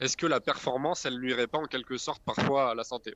est-ce 0.00 0.16
que 0.16 0.26
la 0.26 0.40
performance, 0.40 1.04
elle 1.04 1.18
nuirait 1.20 1.46
pas 1.46 1.58
en 1.58 1.66
quelque 1.66 1.96
sorte 1.96 2.20
parfois 2.24 2.70
à 2.70 2.74
la 2.74 2.82
santé? 2.82 3.14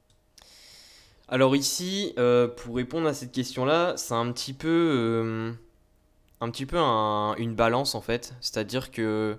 Alors 1.26 1.56
ici, 1.56 2.14
euh, 2.18 2.46
pour 2.46 2.76
répondre 2.76 3.08
à 3.08 3.14
cette 3.14 3.32
question-là, 3.32 3.96
c'est 3.96 4.14
un 4.14 4.30
petit 4.32 4.52
peu, 4.54 5.54
un 6.40 6.50
petit 6.50 6.66
peu 6.66 6.78
un- 6.78 7.34
une 7.34 7.54
balance 7.54 7.94
en 7.96 8.00
fait. 8.00 8.34
C'est-à-dire 8.40 8.90
que, 8.92 9.36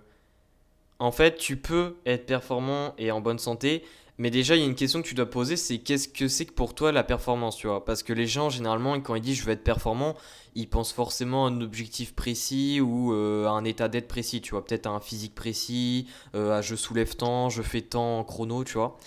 en 0.99 1.11
fait, 1.11 1.37
tu 1.37 1.55
peux 1.55 1.95
être 2.05 2.25
performant 2.25 2.93
et 2.97 3.09
en 3.09 3.21
bonne 3.21 3.39
santé, 3.39 3.85
mais 4.19 4.29
déjà 4.29 4.55
il 4.55 4.59
y 4.59 4.63
a 4.63 4.67
une 4.67 4.75
question 4.75 5.01
que 5.01 5.07
tu 5.07 5.15
dois 5.15 5.29
poser, 5.29 5.55
c'est 5.57 5.79
qu'est-ce 5.79 6.07
que 6.07 6.27
c'est 6.27 6.45
que 6.45 6.53
pour 6.53 6.75
toi 6.75 6.91
la 6.91 7.03
performance, 7.03 7.57
tu 7.57 7.67
vois? 7.67 7.83
Parce 7.85 8.03
que 8.03 8.13
les 8.13 8.27
gens 8.27 8.49
généralement, 8.51 8.99
quand 9.01 9.15
ils 9.15 9.21
disent 9.21 9.37
je 9.39 9.43
veux 9.45 9.51
être 9.53 9.63
performant, 9.63 10.15
ils 10.55 10.69
pensent 10.69 10.91
forcément 10.93 11.45
à 11.47 11.49
un 11.49 11.61
objectif 11.61 12.13
précis 12.13 12.81
ou 12.81 13.13
euh, 13.13 13.47
à 13.47 13.51
un 13.51 13.63
état 13.65 13.87
d'être 13.87 14.07
précis, 14.07 14.41
tu 14.41 14.51
vois? 14.51 14.63
Peut-être 14.63 14.85
à 14.87 14.91
un 14.91 14.99
physique 14.99 15.33
précis, 15.33 16.07
euh, 16.35 16.51
à 16.57 16.61
je 16.61 16.75
soulève 16.75 17.15
tant, 17.15 17.49
je 17.49 17.61
fais 17.63 17.81
tant 17.81 18.19
en 18.19 18.23
chrono, 18.23 18.63
tu 18.63 18.73
vois? 18.73 18.97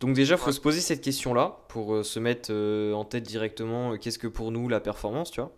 Donc 0.00 0.14
déjà, 0.14 0.34
il 0.34 0.38
faut 0.38 0.46
Ouais. 0.46 0.52
se 0.52 0.60
poser 0.60 0.80
cette 0.80 1.00
question-là 1.02 1.58
pour 1.68 1.94
euh, 1.94 2.02
se 2.02 2.18
mettre 2.18 2.52
en 2.52 3.04
tête 3.04 3.24
directement 3.24 3.96
qu'est-ce 3.98 4.18
que 4.18 4.26
pour 4.26 4.50
nous 4.52 4.68
la 4.68 4.80
performance, 4.80 5.30
tu 5.30 5.40
vois? 5.40 5.52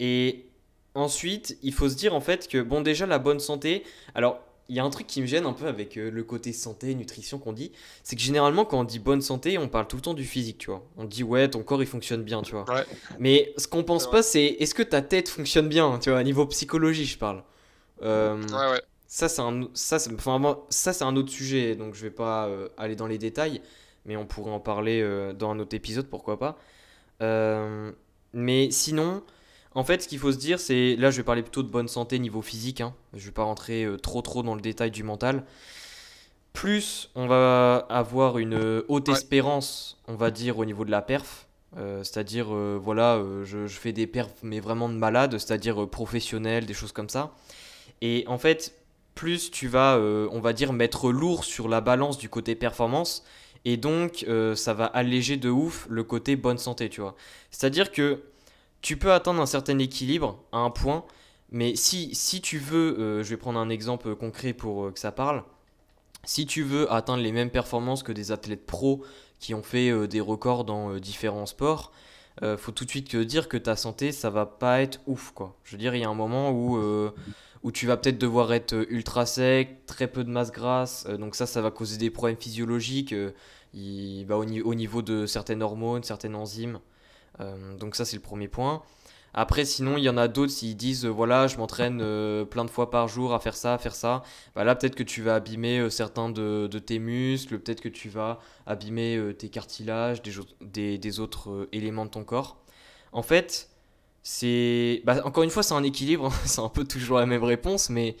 Et 0.00 0.46
ensuite, 0.94 1.58
il 1.62 1.72
faut 1.72 1.88
se 1.88 1.94
dire 1.96 2.14
en 2.14 2.20
fait 2.20 2.48
que, 2.48 2.60
bon, 2.62 2.80
déjà, 2.80 3.06
la 3.06 3.18
bonne 3.18 3.40
santé, 3.40 3.84
alors, 4.14 4.40
il 4.72 4.76
y 4.76 4.80
a 4.80 4.84
un 4.84 4.88
truc 4.90 5.06
qui 5.06 5.20
me 5.20 5.26
gêne 5.26 5.44
un 5.44 5.52
peu 5.52 5.66
avec 5.66 5.98
euh, 5.98 6.10
le 6.10 6.24
côté 6.24 6.54
santé, 6.54 6.94
nutrition 6.94 7.38
qu'on 7.38 7.52
dit, 7.52 7.72
c'est 8.02 8.16
que 8.16 8.22
généralement, 8.22 8.64
quand 8.64 8.80
on 8.80 8.84
dit 8.84 8.98
bonne 8.98 9.20
santé, 9.20 9.58
on 9.58 9.68
parle 9.68 9.86
tout 9.86 9.96
le 9.96 10.02
temps 10.02 10.14
du 10.14 10.24
physique, 10.24 10.56
tu 10.56 10.70
vois. 10.70 10.82
On 10.96 11.04
dit, 11.04 11.22
ouais, 11.22 11.46
ton 11.50 11.62
corps, 11.62 11.82
il 11.82 11.86
fonctionne 11.86 12.22
bien, 12.22 12.40
tu 12.40 12.52
vois. 12.52 12.64
Ouais, 12.72 12.86
Mais 13.18 13.52
ce 13.58 13.68
qu'on 13.68 13.84
pense 13.84 14.10
pas, 14.10 14.22
c'est 14.22 14.44
est-ce 14.44 14.74
que 14.74 14.82
ta 14.82 15.02
tête 15.02 15.28
fonctionne 15.28 15.68
bien, 15.68 15.98
tu 15.98 16.08
vois, 16.08 16.18
à 16.18 16.22
niveau 16.22 16.46
psychologie, 16.46 17.04
je 17.04 17.18
parle. 17.18 17.44
Euh, 18.02 18.42
Ouais, 18.48 18.70
ouais. 18.72 18.82
ça, 19.06 19.28
c'est 19.28 19.42
un, 19.42 19.68
ça, 19.74 19.98
c'est, 19.98 20.10
enfin, 20.14 20.38
moi, 20.38 20.66
ça, 20.70 20.94
c'est 20.94 21.04
un 21.04 21.16
autre 21.16 21.30
sujet, 21.30 21.76
donc 21.76 21.94
je 21.94 22.00
vais 22.02 22.10
pas 22.10 22.46
euh, 22.46 22.68
aller 22.78 22.96
dans 22.96 23.06
les 23.06 23.18
détails, 23.18 23.60
mais 24.06 24.16
on 24.16 24.24
pourrait 24.24 24.52
en 24.52 24.60
parler 24.60 25.02
euh, 25.02 25.34
dans 25.34 25.50
un 25.50 25.58
autre 25.58 25.76
épisode, 25.76 26.06
pourquoi 26.08 26.38
pas. 26.38 26.58
Mais 28.34 28.70
sinon, 28.70 29.22
en 29.74 29.84
fait, 29.84 30.02
ce 30.02 30.08
qu'il 30.08 30.18
faut 30.18 30.32
se 30.32 30.38
dire, 30.38 30.58
c'est, 30.60 30.96
là, 30.96 31.10
je 31.10 31.16
vais 31.18 31.22
parler 31.22 31.42
plutôt 31.42 31.62
de 31.62 31.68
bonne 31.68 31.88
santé 31.88 32.18
niveau 32.18 32.42
physique, 32.42 32.80
hein, 32.80 32.94
je 33.14 33.24
vais 33.26 33.32
pas 33.32 33.44
rentrer 33.44 33.84
euh, 33.84 33.96
trop 33.96 34.22
trop 34.22 34.42
dans 34.42 34.54
le 34.54 34.60
détail 34.60 34.90
du 34.90 35.02
mental. 35.02 35.44
Plus 36.52 37.10
on 37.14 37.26
va 37.26 37.86
avoir 37.88 38.36
une 38.38 38.54
euh, 38.54 38.82
haute 38.88 39.08
Ouais. 39.08 39.14
espérance, 39.14 39.98
on 40.06 40.14
va 40.14 40.30
dire, 40.30 40.58
au 40.58 40.64
niveau 40.66 40.84
de 40.84 40.90
la 40.90 41.00
perf, 41.00 41.46
euh, 41.78 42.04
c'est-à-dire, 42.04 42.48
euh, 42.54 42.78
voilà, 42.82 43.22
je, 43.44 43.66
je 43.66 43.78
fais 43.78 43.92
des 43.92 44.06
perfs, 44.06 44.34
mais 44.42 44.60
vraiment 44.60 44.90
de 44.90 44.94
malade, 44.94 45.38
c'est-à-dire 45.38 45.88
professionnels, 45.88 46.66
des 46.66 46.74
choses 46.74 46.92
comme 46.92 47.08
ça. 47.08 47.34
Et 48.02 48.24
en 48.26 48.36
fait, 48.36 48.74
plus 49.14 49.50
tu 49.50 49.68
vas, 49.68 49.98
on 49.98 50.40
va 50.40 50.52
dire, 50.52 50.72
mettre 50.72 51.10
lourd 51.10 51.44
sur 51.44 51.68
la 51.68 51.80
balance 51.80 52.18
du 52.18 52.28
côté 52.28 52.54
performance, 52.54 53.24
et 53.64 53.76
donc 53.76 54.26
ça 54.56 54.74
va 54.74 54.86
alléger 54.86 55.36
de 55.36 55.48
ouf 55.50 55.86
le 55.88 56.02
côté 56.02 56.34
bonne 56.36 56.58
santé, 56.58 56.88
tu 56.88 57.00
vois. 57.00 57.14
C'est-à-dire 57.50 57.92
que 57.92 58.22
tu 58.82 58.96
peux 58.96 59.12
atteindre 59.12 59.40
un 59.40 59.46
certain 59.46 59.78
équilibre 59.78 60.38
à 60.50 60.58
un 60.58 60.70
point, 60.70 61.04
mais 61.50 61.76
si, 61.76 62.14
si 62.14 62.40
tu 62.40 62.58
veux, 62.58 62.98
euh, 62.98 63.22
je 63.22 63.30
vais 63.30 63.36
prendre 63.36 63.58
un 63.58 63.68
exemple 63.68 64.14
concret 64.16 64.52
pour 64.52 64.86
euh, 64.86 64.90
que 64.90 64.98
ça 64.98 65.12
parle, 65.12 65.44
si 66.24 66.46
tu 66.46 66.62
veux 66.62 66.92
atteindre 66.92 67.22
les 67.22 67.32
mêmes 67.32 67.50
performances 67.50 68.02
que 68.02 68.12
des 68.12 68.32
athlètes 68.32 68.66
pros 68.66 69.04
qui 69.38 69.54
ont 69.54 69.62
fait 69.62 69.90
euh, 69.90 70.06
des 70.06 70.20
records 70.20 70.64
dans 70.64 70.96
différents 70.96 71.46
sports, 71.46 71.92
faut 72.56 72.72
tout 72.72 72.86
de 72.86 72.90
suite 72.90 73.10
te 73.10 73.18
dire 73.18 73.46
que 73.46 73.58
ta 73.58 73.76
santé, 73.76 74.10
ça 74.10 74.30
va 74.30 74.46
pas 74.46 74.80
être 74.80 75.00
ouf, 75.06 75.32
quoi. 75.32 75.54
Je 75.64 75.72
veux 75.72 75.78
dire, 75.78 75.94
il 75.94 76.00
y 76.00 76.04
a 76.04 76.08
un 76.08 76.14
moment 76.14 76.50
où, 76.50 76.80
tu 77.72 77.86
vas 77.86 77.98
peut-être 77.98 78.16
devoir 78.18 78.54
être 78.54 78.74
ultra 78.88 79.26
sec, 79.26 79.84
très 79.84 80.08
peu 80.08 80.24
de 80.24 80.30
masse 80.30 80.50
grasse, 80.50 81.06
donc 81.06 81.36
ça, 81.36 81.44
ça 81.44 81.60
va 81.60 81.70
causer 81.70 81.98
des 81.98 82.10
problèmes 82.10 82.38
physiologiques 82.38 83.14
bah, 83.14 84.38
au, 84.38 84.44
au 84.44 84.74
niveau 84.74 85.02
de 85.02 85.26
certaines 85.26 85.62
hormones, 85.62 86.02
certaines 86.04 86.34
enzymes. 86.34 86.80
Euh, 87.40 87.76
donc 87.76 87.96
ça, 87.96 88.04
c'est 88.04 88.16
le 88.16 88.22
premier 88.22 88.48
point. 88.48 88.82
Après, 89.34 89.64
sinon, 89.64 89.96
il 89.96 90.04
y 90.04 90.10
en 90.10 90.18
a 90.18 90.28
d'autres, 90.28 90.52
s'ils 90.52 90.76
disent, 90.76 91.06
euh, 91.06 91.08
voilà, 91.08 91.46
je 91.46 91.56
m'entraîne 91.56 92.00
euh, 92.02 92.44
plein 92.44 92.66
de 92.66 92.70
fois 92.70 92.90
par 92.90 93.08
jour 93.08 93.32
à 93.32 93.40
faire 93.40 93.56
ça, 93.56 93.74
à 93.74 93.78
faire 93.78 93.94
ça, 93.94 94.22
bah 94.54 94.62
là, 94.64 94.74
peut-être 94.74 94.94
que 94.94 95.02
tu 95.02 95.22
vas 95.22 95.36
abîmer 95.36 95.88
certains 95.88 96.28
de, 96.28 96.66
tes 96.66 96.98
muscles, 96.98 97.58
peut-être 97.58 97.80
que 97.80 97.88
tu 97.88 98.10
vas 98.10 98.40
abîmer 98.66 99.18
tes 99.38 99.48
cartilages, 99.48 100.20
des, 100.22 101.20
autres 101.20 101.68
éléments 101.72 102.04
de 102.04 102.10
ton 102.10 102.24
corps. 102.24 102.58
En 103.12 103.22
fait, 103.22 103.70
c'est... 104.22 105.02
Bah, 105.04 105.22
encore 105.24 105.44
une 105.44 105.50
fois, 105.50 105.62
c'est 105.62 105.74
un 105.74 105.82
équilibre, 105.82 106.30
c'est 106.44 106.60
un 106.60 106.68
peu 106.68 106.84
toujours 106.84 107.18
la 107.18 107.26
même 107.26 107.44
réponse, 107.44 107.88
mais, 107.88 108.16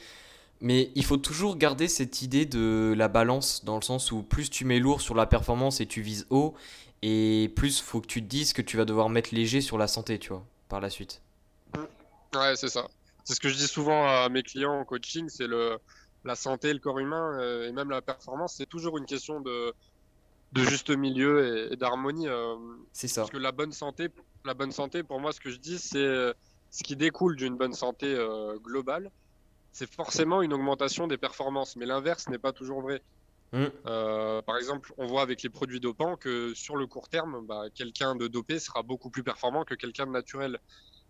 mais 0.62 0.90
il 0.94 1.04
faut 1.04 1.18
toujours 1.18 1.56
garder 1.56 1.88
cette 1.88 2.22
idée 2.22 2.46
de 2.46 2.94
la 2.96 3.08
balance, 3.08 3.66
dans 3.66 3.76
le 3.76 3.82
sens 3.82 4.12
où 4.12 4.22
plus 4.22 4.48
tu 4.48 4.64
mets 4.64 4.78
lourd 4.78 5.02
sur 5.02 5.14
la 5.14 5.26
performance 5.26 5.82
et 5.82 5.86
tu 5.86 6.00
vises 6.00 6.26
haut, 6.30 6.54
et 7.02 7.52
plus 7.56 7.80
faut 7.80 8.00
que 8.00 8.06
tu 8.06 8.22
te 8.22 8.28
dises 8.28 8.52
que 8.52 8.62
tu 8.62 8.76
vas 8.76 8.84
devoir 8.84 9.08
mettre 9.08 9.34
léger 9.34 9.60
sur 9.60 9.78
la 9.78 9.86
santé, 9.88 10.18
tu 10.18 10.30
vois, 10.30 10.44
par 10.68 10.80
la 10.80 10.90
suite. 10.90 11.22
Ouais, 12.34 12.56
c'est 12.56 12.68
ça. 12.68 12.88
C'est 13.24 13.34
ce 13.34 13.40
que 13.40 13.48
je 13.48 13.54
dis 13.56 13.66
souvent 13.68 14.06
à 14.06 14.28
mes 14.28 14.42
clients 14.42 14.72
en 14.80 14.84
coaching, 14.84 15.28
c'est 15.28 15.46
le 15.46 15.78
la 16.24 16.36
santé, 16.36 16.72
le 16.72 16.78
corps 16.78 17.00
humain 17.00 17.36
euh, 17.40 17.68
et 17.68 17.72
même 17.72 17.90
la 17.90 18.00
performance, 18.00 18.54
c'est 18.56 18.66
toujours 18.66 18.96
une 18.98 19.06
question 19.06 19.40
de 19.40 19.72
de 20.52 20.64
juste 20.64 20.90
milieu 20.90 21.68
et, 21.70 21.74
et 21.74 21.76
d'harmonie. 21.76 22.28
euh, 22.28 22.56
C'est 22.92 23.08
ça. 23.08 23.22
parce 23.22 23.30
que 23.30 23.38
la 23.38 23.52
bonne 23.52 23.72
santé, 23.72 24.08
la 24.44 24.54
bonne 24.54 24.72
santé, 24.72 25.02
pour 25.02 25.20
moi, 25.20 25.32
ce 25.32 25.40
que 25.40 25.50
je 25.50 25.56
dis, 25.58 25.78
c'est 25.78 25.98
euh, 25.98 26.32
ce 26.70 26.82
qui 26.84 26.96
découle 26.96 27.36
d'une 27.36 27.56
bonne 27.56 27.72
santé 27.74 28.06
euh, 28.14 28.58
globale, 28.58 29.10
c'est 29.72 29.90
forcément 29.92 30.42
une 30.42 30.52
augmentation 30.52 31.06
des 31.08 31.18
performances. 31.18 31.76
Mais 31.76 31.86
l'inverse 31.86 32.28
n'est 32.28 32.38
pas 32.38 32.52
toujours 32.52 32.82
vrai. 32.82 33.02
Mm. 33.52 33.66
Euh, 33.86 34.42
par 34.42 34.56
exemple, 34.56 34.92
on 34.96 35.06
voit 35.06 35.22
avec 35.22 35.42
les 35.42 35.50
produits 35.50 35.80
dopants 35.80 36.16
que 36.16 36.54
sur 36.54 36.76
le 36.76 36.86
court 36.86 37.08
terme, 37.08 37.44
bah, 37.46 37.64
quelqu'un 37.74 38.16
de 38.16 38.26
dopé 38.26 38.58
sera 38.58 38.82
beaucoup 38.82 39.10
plus 39.10 39.22
performant 39.22 39.64
que 39.64 39.74
quelqu'un 39.74 40.06
de 40.06 40.12
naturel. 40.12 40.58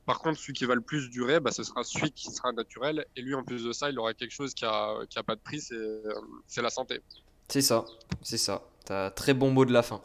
Par 0.07 0.18
contre, 0.18 0.38
celui 0.38 0.52
qui 0.52 0.64
va 0.64 0.74
le 0.74 0.81
plus 0.81 1.11
durer, 1.11 1.38
bah, 1.38 1.52
ce 1.52 1.62
sera 1.62 1.85
celui 1.85 2.11
qui 2.11 2.31
sera 2.33 2.52
naturel. 2.52 3.07
Et 3.16 3.22
lui, 3.22 3.35
en 3.35 3.44
plus 3.44 3.64
de 3.64 3.72
ça, 3.72 3.90
il 3.90 3.98
aura 3.98 4.14
quelque 4.14 4.33
chose 4.33 4.55
qui 4.55 4.64
a, 4.64 4.96
qui 5.09 5.18
a 5.18 5.22
pas 5.22 5.37
de 5.37 5.40
prix, 5.40 5.61
c'est 5.61 5.74
euh, 5.74 6.12
c'est 6.48 6.62
la 6.62 6.70
santé. 6.70 7.00
C'est 7.48 7.62
ça, 7.62 7.85
c'est 8.22 8.38
ça. 8.38 8.62
T'as 8.85 9.07
un 9.07 9.11
très 9.11 9.35
bon 9.35 9.50
mot 9.50 9.64
de 9.64 9.72
la 9.72 9.83
fin. 9.83 10.00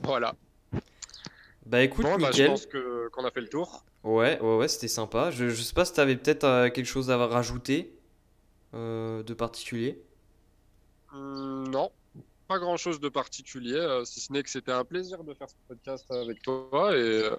Voilà. 0.00 0.34
Bah 1.66 1.82
écoute, 1.82 2.04
Bon, 2.04 2.16
bah, 2.18 2.30
je 2.32 2.44
pense 2.44 2.66
qu'on 2.66 3.24
a 3.24 3.30
fait 3.30 3.40
le 3.40 3.48
tour. 3.48 3.84
Ouais, 4.04 4.40
ouais, 4.40 4.56
ouais, 4.56 4.68
c'était 4.68 4.88
sympa. 4.88 5.30
Je, 5.30 5.48
je 5.48 5.62
sais 5.62 5.74
pas 5.74 5.84
si 5.84 5.92
t'avais 5.92 6.16
peut-être 6.16 6.44
euh, 6.44 6.70
quelque 6.70 6.86
chose 6.86 7.10
à 7.10 7.16
rajouter 7.16 7.96
euh, 8.74 9.22
de 9.22 9.34
particulier. 9.34 10.02
Hum, 11.12 11.68
non, 11.68 11.90
pas 12.48 12.58
grand-chose 12.58 13.00
de 13.00 13.08
particulier, 13.08 13.74
euh, 13.74 14.04
si 14.04 14.20
ce 14.20 14.32
n'est 14.32 14.42
que 14.42 14.50
c'était 14.50 14.72
un 14.72 14.84
plaisir 14.84 15.24
de 15.24 15.34
faire 15.34 15.48
ce 15.48 15.54
podcast 15.68 16.10
avec 16.10 16.42
toi 16.42 16.96
et 16.96 17.00
euh, 17.00 17.36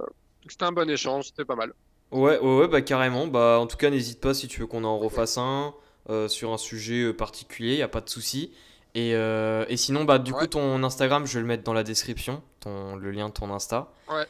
c'était 0.48 0.66
un 0.66 0.72
bon 0.72 0.90
échange, 0.90 1.26
c'était 1.26 1.46
pas 1.46 1.56
mal. 1.56 1.74
Ouais, 2.12 2.40
ouais, 2.40 2.58
ouais, 2.58 2.68
bah 2.68 2.82
carrément. 2.82 3.28
Bah 3.28 3.58
en 3.60 3.66
tout 3.66 3.78
cas, 3.78 3.90
n'hésite 3.90 4.22
pas 4.22 4.34
si 4.34 4.48
tu 4.48 4.62
veux 4.62 4.68
qu'on 4.68 4.84
en 4.84 5.00
refasse 5.00 5.38
un 5.38 5.74
euh, 6.10 6.28
sur 6.28 6.52
un 6.52 6.58
sujet 6.58 7.02
euh, 7.04 7.14
particulier, 7.14 7.78
y 7.78 7.82
a 7.82 7.88
pas 7.88 8.02
de 8.02 8.10
souci. 8.10 8.52
Et, 8.94 9.16
euh, 9.16 9.66
et 9.70 9.78
sinon, 9.78 10.04
bah, 10.04 10.20
du 10.20 10.34
coup, 10.34 10.46
ton 10.46 10.84
Instagram, 10.84 11.26
je 11.26 11.34
vais 11.36 11.40
le 11.40 11.48
mettre 11.48 11.64
dans 11.64 11.74
la 11.74 11.84
description, 11.84 12.44
ton, 12.60 12.96
le 12.96 13.10
lien 13.12 13.30
de 13.30 13.34
ton 13.34 13.52
Insta. 13.52 13.92
Ouais. 14.10 14.26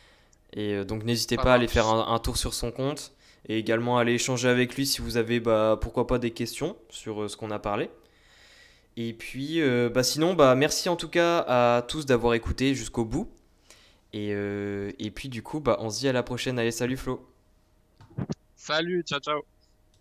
Et 0.53 0.85
donc, 0.85 1.03
n'hésitez 1.03 1.35
pas 1.35 1.51
à 1.51 1.55
aller 1.55 1.67
faire 1.67 1.87
un, 1.87 2.19
tour 2.19 2.37
sur 2.37 2.53
son 2.53 2.71
compte 2.71 3.11
et 3.49 3.57
également 3.57 3.97
à 3.97 4.01
aller 4.01 4.13
échanger 4.13 4.47
avec 4.47 4.75
lui 4.75 4.85
si 4.85 5.01
vous 5.01 5.17
avez, 5.17 5.39
bah, 5.39 5.77
pourquoi 5.81 6.05
pas, 6.05 6.19
des 6.19 6.31
questions 6.31 6.77
sur 6.89 7.29
ce 7.29 7.35
qu'on 7.35 7.49
a 7.49 7.59
parlé. 7.59 7.89
Et 8.97 9.13
puis, 9.13 9.61
bah, 9.93 10.03
sinon, 10.03 10.33
bah, 10.33 10.55
merci 10.55 10.89
en 10.89 10.95
tout 10.95 11.09
cas 11.09 11.39
à 11.47 11.81
tous 11.81 12.05
d'avoir 12.05 12.33
écouté 12.35 12.75
jusqu'au 12.75 13.05
bout. 13.05 13.29
Et, 14.13 14.29
et 14.29 15.11
puis, 15.11 15.29
du 15.29 15.41
coup, 15.41 15.59
bah, 15.59 15.77
on 15.79 15.89
se 15.89 15.99
dit 15.99 16.07
à 16.07 16.13
la 16.13 16.23
prochaine. 16.23 16.59
Allez, 16.59 16.71
salut 16.71 16.97
Flo. 16.97 17.27
Salut, 18.55 19.03
ciao, 19.03 19.19
ciao. 19.19 19.43